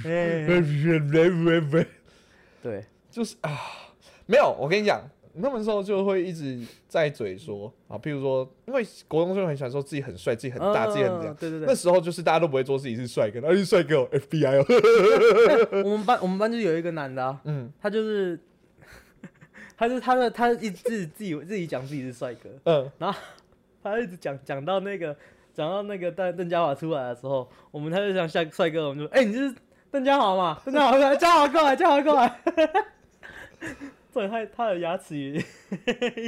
[0.04, 0.46] 哎，
[2.62, 3.50] 对，就是啊，
[4.26, 5.02] 没有，我跟你讲，
[5.34, 6.58] 那么时候就会一直
[6.88, 11.36] 在嘴说啊，譬如说，因为国中生很喜欢说自己很帅，自己很大，自己很怎样嗯。
[11.38, 11.74] 对对那。
[11.74, 14.64] 时候就是大家都不会说自己是帅哥，然后是帅哥哦，FBI 哦，
[15.84, 18.38] 我们班我们班就有一个男的啊，嗯他就是，
[19.76, 22.90] 他是他的他一直自己自己讲自己是帅哥，嗯，
[23.82, 25.16] 他一直讲讲到那个
[25.54, 29.54] 讲到那个邓邓家华出来的时候，我们他就想像帅哥，我们就哎、你就是
[29.90, 32.40] 邓家华嘛， 邓家华过来，家华过来，家华过来。
[34.12, 35.32] 对，他他的牙齿也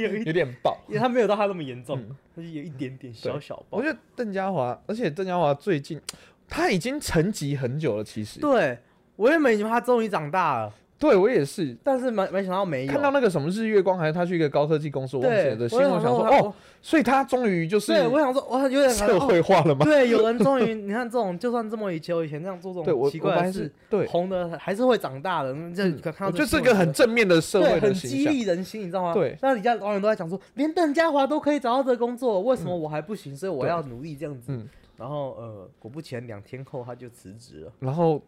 [0.03, 0.81] 有一， 有点爆。
[0.87, 3.77] 因为他没有到他那么严重嗯，他是有一点点小小爆。
[3.77, 5.99] 我觉得邓家华，而且邓家华最近
[6.47, 8.39] 他已经沉寂很久了，其实。
[8.39, 8.77] 对，
[9.17, 10.73] 我也没以为他终于长大了，
[11.03, 11.75] 对我也是。
[11.83, 12.91] 但是没没想到没有。
[12.91, 19.83] 看到那个什么日月光，还是他去一个高科技公司，我忘记了的新闻，我想想说哦，，所以他终于就是对，我想说，我有点社会化了吗？
[19.83, 25.53] 对，有人终于， 你看这种，就算这么以前我以前这样做这种奇怪的事对，红的还是会长大的。
[25.75, 28.25] 这嗯看到我觉得这个很正面的社，会的很激。
[28.25, 29.13] 励人心，你知道吗？
[29.13, 33.35] 对那底下网友都在讲说，连邓家华都可以找到这个工作，为什么我还不行？
[33.35, 34.51] 所以我要努力这样子。
[34.53, 37.71] 嗯，然后呃，果不其然，两天后他就辞职了。
[37.79, 38.21] 然后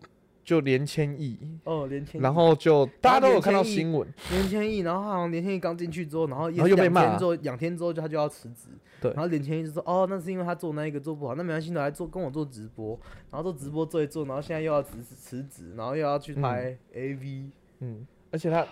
[0.45, 8.67] 就连千亿，哦，连千亿，然后就大家都有看到新闻，连千亿，然后好像连千亿刚进去之后，然后也然后又被骂两天之后，两天之后就他就要辞职。
[9.01, 9.11] 对。
[9.13, 12.97] 然后连千亿就说，哦，那是因为他做那一个做不好，那没关系，你来做跟我做直播，
[13.31, 17.49] 然后做直播做一做，然后现在又要辞辞职，然后又要去拍 AV。
[17.79, 18.65] 嗯，而且他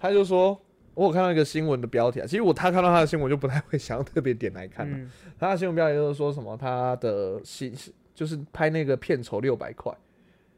[0.00, 0.58] 他就说，
[0.94, 7.74] 我有看到一个新闻的标题啊，其实我他看到他的新闻就不太会想要特别点来看他的新闻标题就是说什么他的薪
[8.14, 9.96] 就是拍那个片酬六百块，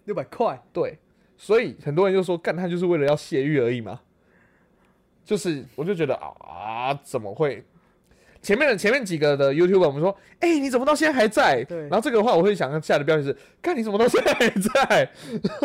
[0.05, 0.99] 六百块，对，
[1.37, 4.01] 所以很多人就说干他就是为了要泄欲而已嘛，
[5.25, 7.65] 就是我就觉得啊，怎么会？
[8.43, 11.63] 前面的前面几个的 YouTube 我们说，哎、你怎么到现在还在？
[11.65, 15.11] 对然后这个的话，我会想下的标题是，看你怎么到现在还在？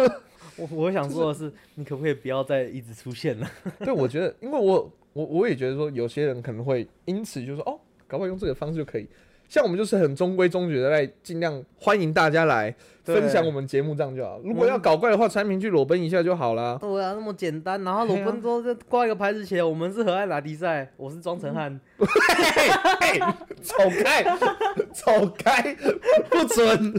[0.58, 3.50] 我我想说的是，你可不可以不要再一直出现了？
[3.80, 9.08] 对，我觉得，因为我我我也觉得说，有些人可能会因此就说，哦，搞不好用这个方式就可以。
[9.48, 14.40] 像我们就是很中规中矩的来尽量欢迎大家来分享我们节目，这样就好。
[14.44, 16.78] 如果要搞怪的话，产品去裸奔一下就好啦。
[16.82, 17.84] 对啊，那么简单。
[17.84, 21.80] 然后裸奔之后再挂一个牌子写，我们是和爱拉迪赛，我是庄成汉。
[23.00, 23.20] 嘿，
[23.62, 24.24] 走开，
[24.92, 25.76] 走开，
[26.30, 26.94] 不准。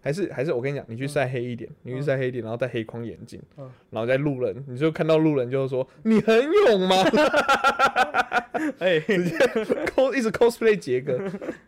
[0.00, 3.70] 还是还是我跟你讲，你去晒黑一点，你去晒黑一点，然后戴黑框眼镜，嗯。
[3.90, 6.96] 然后再路人，你就看到路人就说你很勇吗？
[8.78, 9.00] 哎？
[9.94, 11.18] cos 一直 cosplay 杰哥，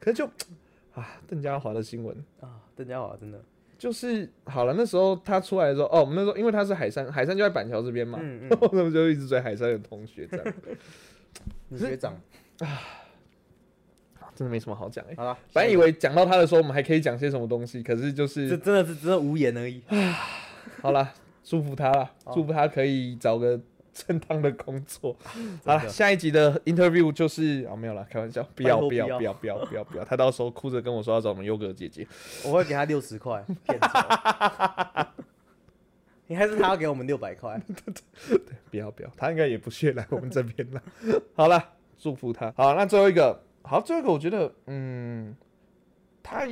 [0.00, 0.26] 可是就
[0.94, 2.16] 啊，邓家华的新闻。
[2.40, 3.40] 啊，邓家华真的，
[3.78, 8.18] 就是好了，那时候他出来的时候，哦，我们那时候因为他是海山，海山就在板桥这边嘛，
[8.60, 10.54] 我们就一直追海山的同学这样，
[11.68, 12.18] 你学长，
[14.40, 19.82] 真的没什么好讲哎、好了，本来以为讲到他的时候，我们还可以讲些什么东西，可是就是这真的是真的无言而已。
[20.80, 21.12] 好了，
[21.44, 23.60] 祝福他了，祝福他可以找个
[23.92, 25.14] 正当的工作。
[25.62, 32.06] 好了，下一集的 interview 就是啊、没有了，开玩笑，不要不要不要不要不要不要他到时候哭着跟我说要找我们优格姐姐，
[32.42, 33.44] 我会给他六十块。
[36.28, 37.60] 你还是他要给我们六百块。
[38.26, 38.38] 对
[38.70, 40.82] 不要不要，他应该也不屑来我们这边了。
[41.34, 41.62] 好了，
[41.98, 42.50] 祝福他。
[42.56, 43.38] 好，那最后一个，
[43.70, 45.36] 好，最后一个我觉得，嗯，
[46.24, 46.44] 他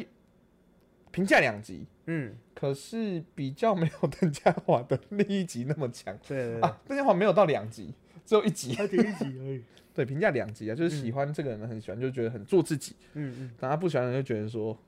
[1.10, 7.92] 评价两集，嗯，可是比较没有 邓家华的那一集那么强对对对，啊，邓家华没有到两集，
[8.24, 8.72] 只有一集。
[8.76, 9.64] 他第一集而已。
[9.92, 12.94] 对，评价两集啊，就是喜欢这个人很喜欢，就觉得很做自己。
[13.14, 14.78] 嗯嗯但他不喜欢的人就觉得说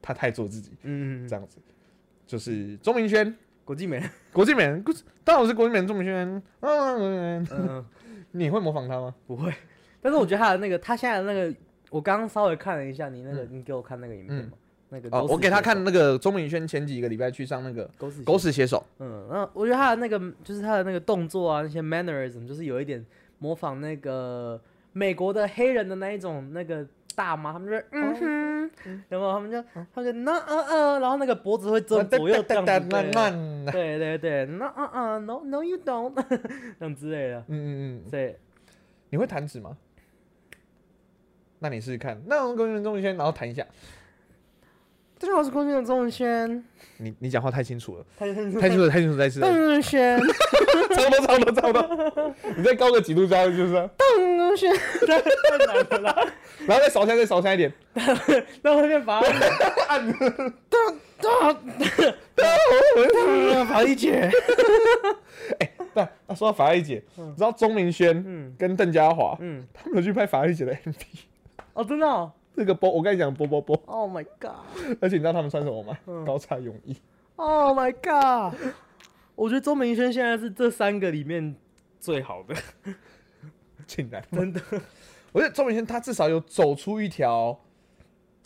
[0.00, 1.58] 他太做自己嗯嗯，这样子，
[2.28, 4.08] 就是钟明轩、国际美人。
[4.32, 4.84] 国际美人，
[5.24, 7.84] 当然我是国际美人钟明轩，嗯，嗯，
[8.30, 9.12] 你会模仿他吗？
[9.26, 9.52] 不会。
[10.00, 11.54] 但是我觉得他的那个，他现在的那个，
[11.90, 14.52] 我刚刚稍微看了一下你那个，你给我看那个影片嘛？
[14.92, 23.04] 那个哦，我给他看那个钟明轩前几个礼拜去上那个狗屎狗屎写手，嗯，那我觉得他的那个就是他的那个动作啊，那些 mannerism，就是有一点
[23.38, 24.60] 模仿那个
[24.92, 26.84] 美国的黑人的那一种那个
[27.14, 28.70] 大妈，他们就是嗯哼，
[29.10, 29.32] 有没有？
[29.32, 29.62] 他们就
[29.94, 32.64] 他们就那嗯嗯，然后那个脖子会这样左右这样
[33.70, 36.12] 对对对，那嗯嗯，no no you don't，
[36.80, 38.36] 这样之类的，嗯嗯嗯，对，
[39.10, 39.76] 你会弹指吗？
[41.62, 43.62] 那你试试看，那我跟钟文轩，然后弹一下，
[45.18, 46.64] 大家好，我是空军的钟文轩，
[46.96, 48.58] 你你讲话太清楚了，太清楚。
[48.58, 50.18] 太清楚了，太清楚，再试，钟文轩，
[50.96, 54.74] 差不多差不多差不多， 你再高个几度加就是这样，钟文轩，
[55.06, 56.26] 太太难了啦，
[56.66, 57.70] 然后再少下再少下一点，
[58.62, 59.20] 那后面把
[59.88, 60.14] 按。
[61.20, 61.28] 大
[62.34, 64.30] 大法医姐，
[65.92, 68.54] 但那说到法拉利姐，你知道钟明轩嗯。
[68.58, 70.94] 跟邓家华，嗯，他们有去拍法拉利姐的 MV，
[71.74, 72.32] 哦，真的哦？
[72.54, 74.96] 那个波，我跟你讲波波波，，Oh my god。
[75.00, 75.96] 而且你知道他们穿什么吗？
[76.06, 76.24] 嗯。
[76.24, 76.96] 高叉泳衣
[77.36, 78.58] ，Oh my god！
[79.34, 81.54] 我觉得周明轩现在是这三个里面
[81.98, 82.54] 最好的，
[83.86, 84.22] 竟然。
[84.32, 84.60] 真的。
[85.32, 87.58] 我觉得钟明轩他至少有走出一条，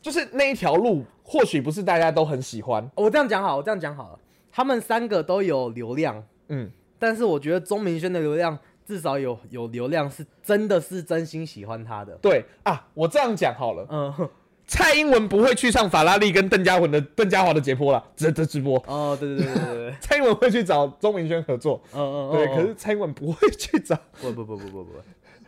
[0.03, 4.19] 就是那一条路，或许不是大家都很喜欢，我这样讲好，我这样讲好了，
[4.53, 8.57] 他们三个都有流量，嗯，但是我觉得钟明轩的流量
[8.87, 12.13] 至少有有流量，是真的是真心喜欢他的。
[12.23, 14.29] 对啊，我这样讲好了，嗯，
[14.67, 23.99] 蔡英文不会去上法拉利跟邓家文的邓家华的节目了，直的直播，哦，对对对对对对， 蔡英文会去找钟明轩合作，嗯嗯，对，嗯可是蔡英文不会去找。
[24.21, 24.93] 不不不不不不，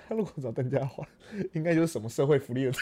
[0.08, 1.04] 他如果找邓家华，
[1.52, 2.72] 应该就是什么社会福利的，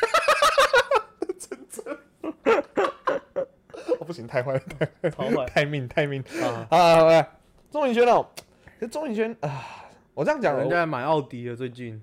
[4.05, 4.61] 不行，太坏了，
[5.01, 5.47] 太坏。
[5.47, 6.23] 太命，太命。
[6.43, 6.69] 啊！
[6.77, 7.29] 啊！
[7.73, 8.27] 钟明轩哦，
[8.79, 9.65] 可是钟明轩啊，
[10.15, 12.01] 我这样讲，人我家买奥迪了最近。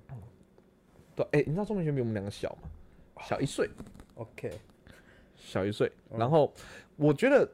[1.16, 2.70] 对，哎、你知道钟明轩比我们两个小吗？
[3.24, 3.70] 小一岁
[4.16, 4.51] ，OK，
[5.36, 5.91] 小一岁。
[6.12, 6.20] 嗯。
[6.20, 6.53] 然后
[6.97, 7.49] 我觉得，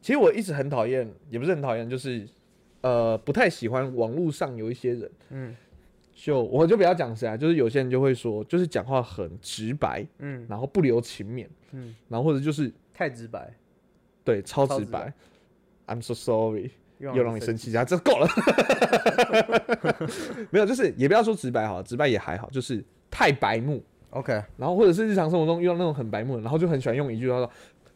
[0.00, 2.26] 其实我一直很讨厌，也不是很讨厌，就是
[2.80, 5.56] 呃，不太喜欢网络上有一些人，嗯。
[6.14, 10.46] 就我就不要讲谁啊，就是有些人就会说，就是讲话很直白，嗯。
[10.48, 13.52] 然后不留情面，嗯，然后或者就是太直白，
[14.22, 15.12] 对超直白。
[15.86, 16.70] I'm so sorry，
[17.02, 18.28] 又又让你生气，然后，这够了。
[20.50, 23.82] 没有，就是也不要说直白好了，直白也还好，就是太白目。
[24.10, 27.50] OK，然后或者是日常生活中遇到那种很白目的，然后就很喜欢用一句话说：“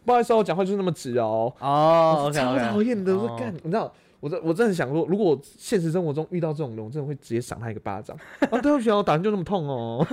[0.05, 3.17] 不好意思哦，我讲话就是那么直哦。”哦超讨厌的。
[3.17, 8.17] 我干，你知道，我真我真的很想说，如果我现实生活中遇到这种人，我真的会直接赏他一个巴掌。
[8.51, 10.07] 啊，对不起哦，我打人就那么痛哦。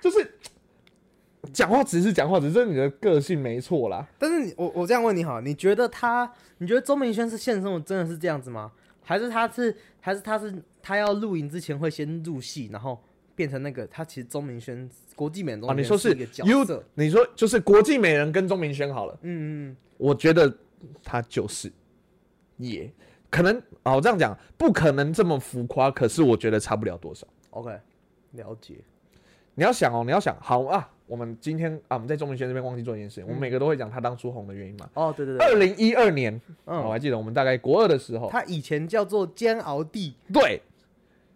[0.00, 0.18] 就是
[1.52, 4.06] 讲话只是讲话，只是你的个性没错啦。
[4.18, 8.72] 但是你我我这样问你好，你觉得他，你觉得周明轩是现实生活真的是这样子吗？
[9.04, 13.00] 还是他是还是他是他要录影之前会先入戏，然后
[13.34, 20.52] 变成那个他其实钟明轩国际美人钟哦，你说是角色，你说就是国际美人跟钟明轩好了，嗯嗯我觉得
[21.02, 21.70] 他就是，
[22.58, 22.90] 也
[23.28, 27.26] 可能哦，这样讲不可能这么浮夸，可是我觉得差不了多少。
[27.50, 27.76] ，OK，
[28.32, 28.76] 了解，
[29.54, 34.88] 你要想哦，你要想好啊，我们今天啊，我们在钟明轩这边忘记做一件事情，我们嗯每个都会讲他当初红的原因嘛。
[34.94, 40.62] 哦，对对对，二零一二年，我嗯，还记得我们大概国二的时候，他以前叫做煎熬帝，对，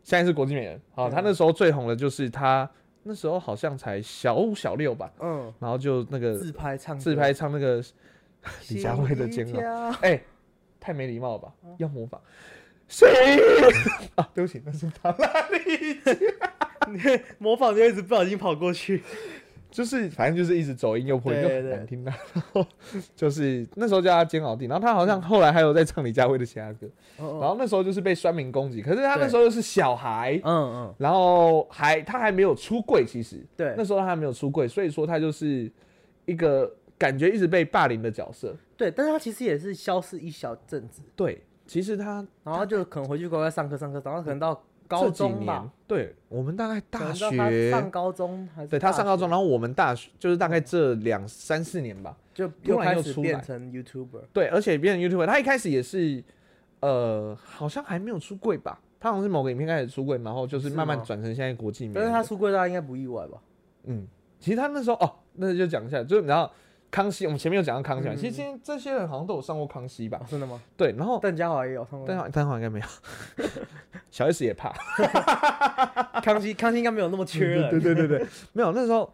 [0.03, 0.81] 现在是国际美人。
[0.95, 2.67] 好，嗯他那时候最红的就是他
[3.03, 7.85] 那时候好像才小五小六吧，嗯，然后就那个自拍唱自拍唱那个
[8.71, 10.19] 李佳薇的煎熬，熬，哎、
[10.81, 11.53] 太没礼貌了吧？
[11.67, 11.77] 嗯。
[11.77, 12.19] 要模仿
[12.89, 13.07] 谁？
[14.17, 14.27] 啊？
[14.33, 15.11] 对不起，那是他。
[15.21, 19.03] 拉力，模仿就一直不小心跑过去，
[19.71, 21.71] 就是反正就是一直走音又破音就对对。
[21.71, 22.13] 很难听的。
[22.33, 22.67] 然后
[23.15, 26.89] 就是那时候叫他煎熬弟，然后他好像后来还有在唱李佳薇的其他歌，
[27.19, 33.45] 然嗯后那时候就是被酸民攻击，可是他那时候又是小孩，嗯，然后还他还没有出柜，其实。
[33.57, 33.75] 对。
[33.77, 35.71] 那时候他还没有出柜，所以说他就是
[36.25, 38.57] 一个感觉一直被霸凌的角色。
[38.77, 52.17] 对，但是他其实也是消失一小阵子，对，其实他然后就可能回去乖乖上课上课，然后可能到高中对我们大概大学，上高中还是大对他上高中，然后我们大学就是大概这两三四年吧。
[52.35, 56.23] 就突又开始然又出来变成 YouTuber，对，而且变成 YouTuber，他一开始也是，
[56.81, 58.79] 呃，好像还没有出柜吧？
[59.01, 62.11] 他好像是某个影片开始出柜，然后就是是慢慢转成现在国际名但是。
[62.11, 63.39] 他出柜大家应该不意外吧？
[63.85, 64.07] 嗯，
[64.39, 66.51] 其实他那时候哦，那就讲一下，就是然后
[66.91, 70.27] 康熙，我们前面有讲到康熙嘛，嗯其实今天这些人好像都有上过康熙吧哦？
[70.31, 70.61] 真的吗？
[70.77, 72.87] 对，然后邓家华也有上过邓邓华应该没有，
[74.11, 74.71] 小 S 也怕。
[76.23, 77.71] 康熙，康熙应该没有那么缺人。
[77.71, 79.13] 对对对对，没有那时候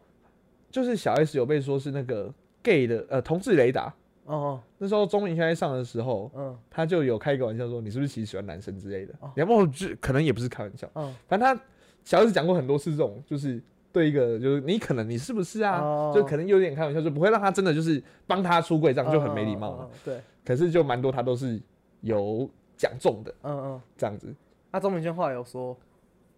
[0.70, 3.92] 就是小 S 有被说是那个 gay 的呃同志雷达。
[4.24, 9.28] 哦，那时候钟明轩在上的时候，嗯他就有开一个玩笑说你是不是其实喜欢男生之类的哦。
[9.34, 11.60] 然后就可能也不是开玩笑，嗯，反正他
[12.04, 13.60] 小 S 讲过很多次这种，就是
[13.92, 19.90] 对一个就是你可能你是不是啊，哦就可能有点开玩笑，就不会让他真的就是帮他出柜，这样就很没礼貌了。
[20.04, 21.60] 对，可是就蛮多他都是
[22.00, 23.80] 有讲中的嗯嗯。
[23.96, 24.34] 这样子。
[24.70, 25.76] 那钟明轩后来有说，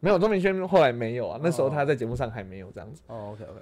[0.00, 3.00] 没有钟明轩后来没有啊，那时候哦他在节目上还没有这样子。
[3.06, 3.60] 哦，OK OK，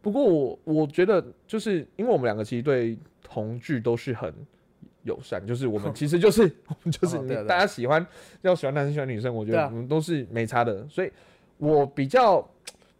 [0.00, 4.32] 不过我我觉得就是因为我们两个其实对同剧都是很
[5.02, 8.04] 友善，就是我们 其实就是我们就是大家喜欢
[8.40, 11.12] 要喜欢男生喜欢女生，我觉得我们都是没差的，所以
[11.58, 12.42] 我比较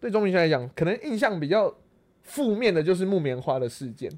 [0.07, 1.75] 对钟明轩来讲，可能印象比较
[2.23, 4.09] 负面的就是木棉花的事件，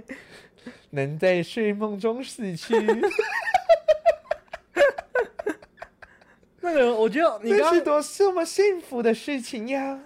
[0.90, 2.74] 能在睡梦中死去，
[6.62, 10.00] 那个我觉得你是多这么幸福的事情呀！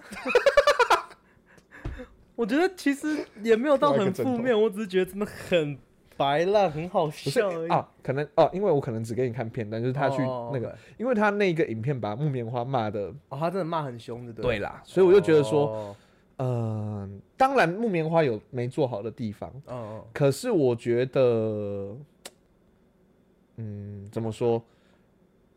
[2.35, 5.77] 我觉得其实也没有到很负面，我只是觉得真的很
[6.19, 7.49] 白烂，很好笑。
[7.69, 15.95] 啊，可能哦，因为我可能只给你看片段，就是他去哦那个因为他那个影片把木棉花骂的哦，他真的骂很凶的，对啦，所以我就觉得说，哦，
[16.39, 21.95] 嗯、当然木棉花有没做好的地方，嗯嗯，可是我觉得，
[23.55, 24.61] 嗯，怎么说？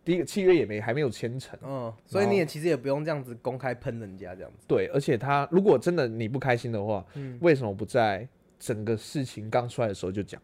[0.04, 4.64] 第一个契约也没还没有签成，嗯，所以你也其实也不用这样子公开喷人家这样子。
[4.66, 8.26] 对，而且他如果真的你不开心的话，嗯，为什么不在
[8.58, 10.42] 整个事情刚出来的时候就讲？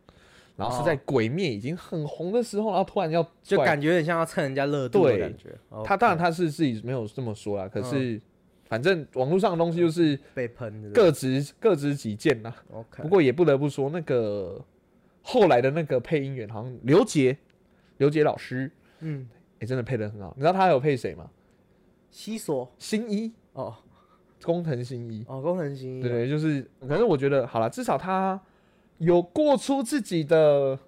[0.58, 5.56] 然后是在哦鬼灭已经很红的时候，然后突然要就感觉有点像要蹭人家热度的感觉。
[5.68, 8.20] 哦他当然他是自己没有这么说啦，可嗯是
[8.66, 10.92] 反正网络上的东西就是被喷。
[10.92, 12.52] 各执各执己见啦。
[12.72, 14.60] OK，不过也不得不说，那个
[15.22, 17.38] 后来的那个配音员好像刘杰，
[17.98, 19.28] 刘杰老师，嗯，
[19.60, 20.34] 也、真的配的很好。
[20.36, 21.30] 你知道他还有配谁吗？
[22.10, 23.74] 西索新一，哦
[24.42, 28.40] 工藤新一，哦，工藤新一对对，就是，可是我觉得好了，至少他
[28.98, 30.78] 有过出自己的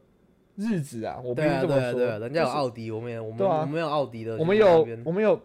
[0.56, 1.80] 日子啊，我必对啊须这么说。
[1.80, 5.40] 对啊对啊，人家有奥迪，我们也我们啊我们有奥迪的，我们有我们有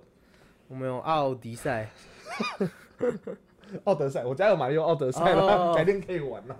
[0.67, 1.89] 我们有奥迪赛，
[3.85, 6.57] 奥德赛，我家有马用奥奥德赛了，哦改天可以玩了。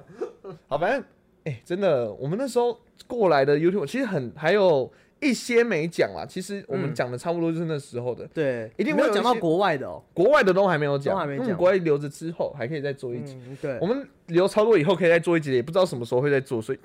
[0.67, 1.03] 好，反正
[1.45, 4.91] 哎、真的，我们那时候过来的 YouTube 其实很还有
[5.25, 6.25] 一些没讲啦。
[6.27, 10.01] 其实我们嗯讲的差不多就是那时候的，对，一定没有讲到国外的哦。
[10.13, 13.37] 国外的都还没有讲，都还没讲国外留着之后还可以再做一集。
[13.47, 16.79] 嗯，对我，们留超多以后可以再做一集，也不知道什么时候会再做，所以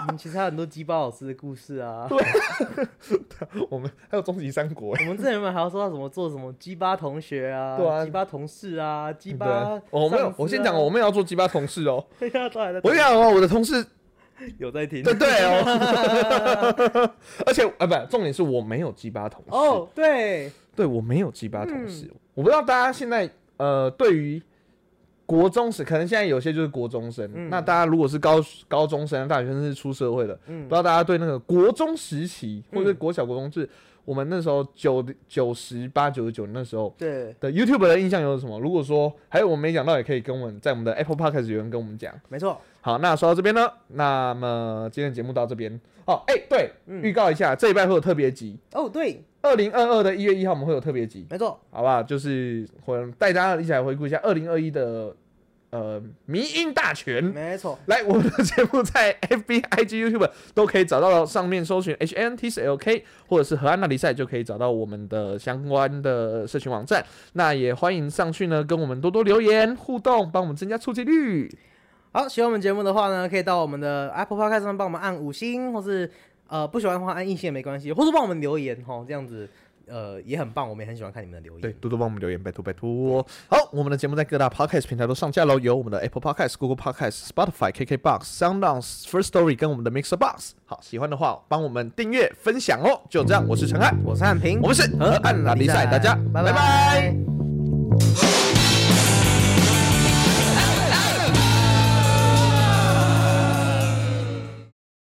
[0.00, 2.06] 我 们其实还有很多鸡巴老师的故事啊。
[2.08, 2.18] 对
[3.70, 4.90] 我们还有终极三国。
[4.90, 12.04] 我们之前有没有还要说到什么做什么鸡巴同学啊，对啊鸡巴同事啊，鸡巴我没有我先讲我们也要做鸡巴同事哦。
[12.82, 13.84] 我跟你讲哦，我的同事
[14.58, 15.02] 有在听。
[15.02, 17.10] 对对哦，
[17.46, 19.50] 而且啊不，重点是我没有鸡巴同事。
[19.50, 24.42] 哦，对，对我没有鸡巴同事，我不知道大家现在呃对于
[25.24, 27.30] 国中生，可能现在有些就是国中生。
[27.34, 27.48] 嗯。
[27.48, 30.64] 那大家如果是高高中生、大学生是出社会的，嗯。
[30.64, 33.68] 不知道大家对那个国中时期或者是国小、国中是
[34.04, 38.58] 我们那时候九九十八、九十九那时候对，的 YouTube 的印象有什么？
[38.60, 42.12] 如果说还有我们没讲到，也可以跟我们在我们的 Apple Podcast 留言跟我们讲。
[42.28, 45.80] 没错，好，那说到这边呢，那么今天节目到这边。
[46.04, 52.02] 哦，哎、对，嗯预告一下，这一拜会有特别集，哦，对，二零二二的一月一号我们会有特别集，没错，好不好？
[52.02, 55.14] 就是会带大家一起来回顾一下二零二一的
[55.72, 57.24] 呃迷音大全。
[57.24, 67.04] 没错，来，我们的节目在 FB、IG、YouTube 都可以找到，上面搜寻 HNTCLK 或者是河岸那里赛，就可以找到我们的相关的社群网站。
[67.32, 71.50] 那也欢迎上去呢，跟我们多多留言互动，帮我们增加触及率。
[72.12, 76.10] 好，喜欢我们节目的话呢，可以到我们的 Apple Podcast 上帮我们按五星，或是
[76.48, 79.48] 呃不喜欢的话按一星也没关系，或是帮我们留言哈，这样子
[79.86, 81.60] 呃也很棒，我们也很喜欢看你们的留言。
[81.60, 83.26] 对，多多帮我们留言，拜托拜托。
[83.48, 90.52] 好，我们的节目在各大 podcast 平台都上架喽，有我们的 Apple Podcast、Google Podcast、Spotify、KKBox、SoundOn、First Story 跟我们的 Mixer Box。
[90.64, 93.00] 好，喜欢的话帮我们订阅、分享哦。
[93.08, 97.16] 就这样，我是陈汉，我是汉平，我们是河岸拉力赛，大家拜拜拜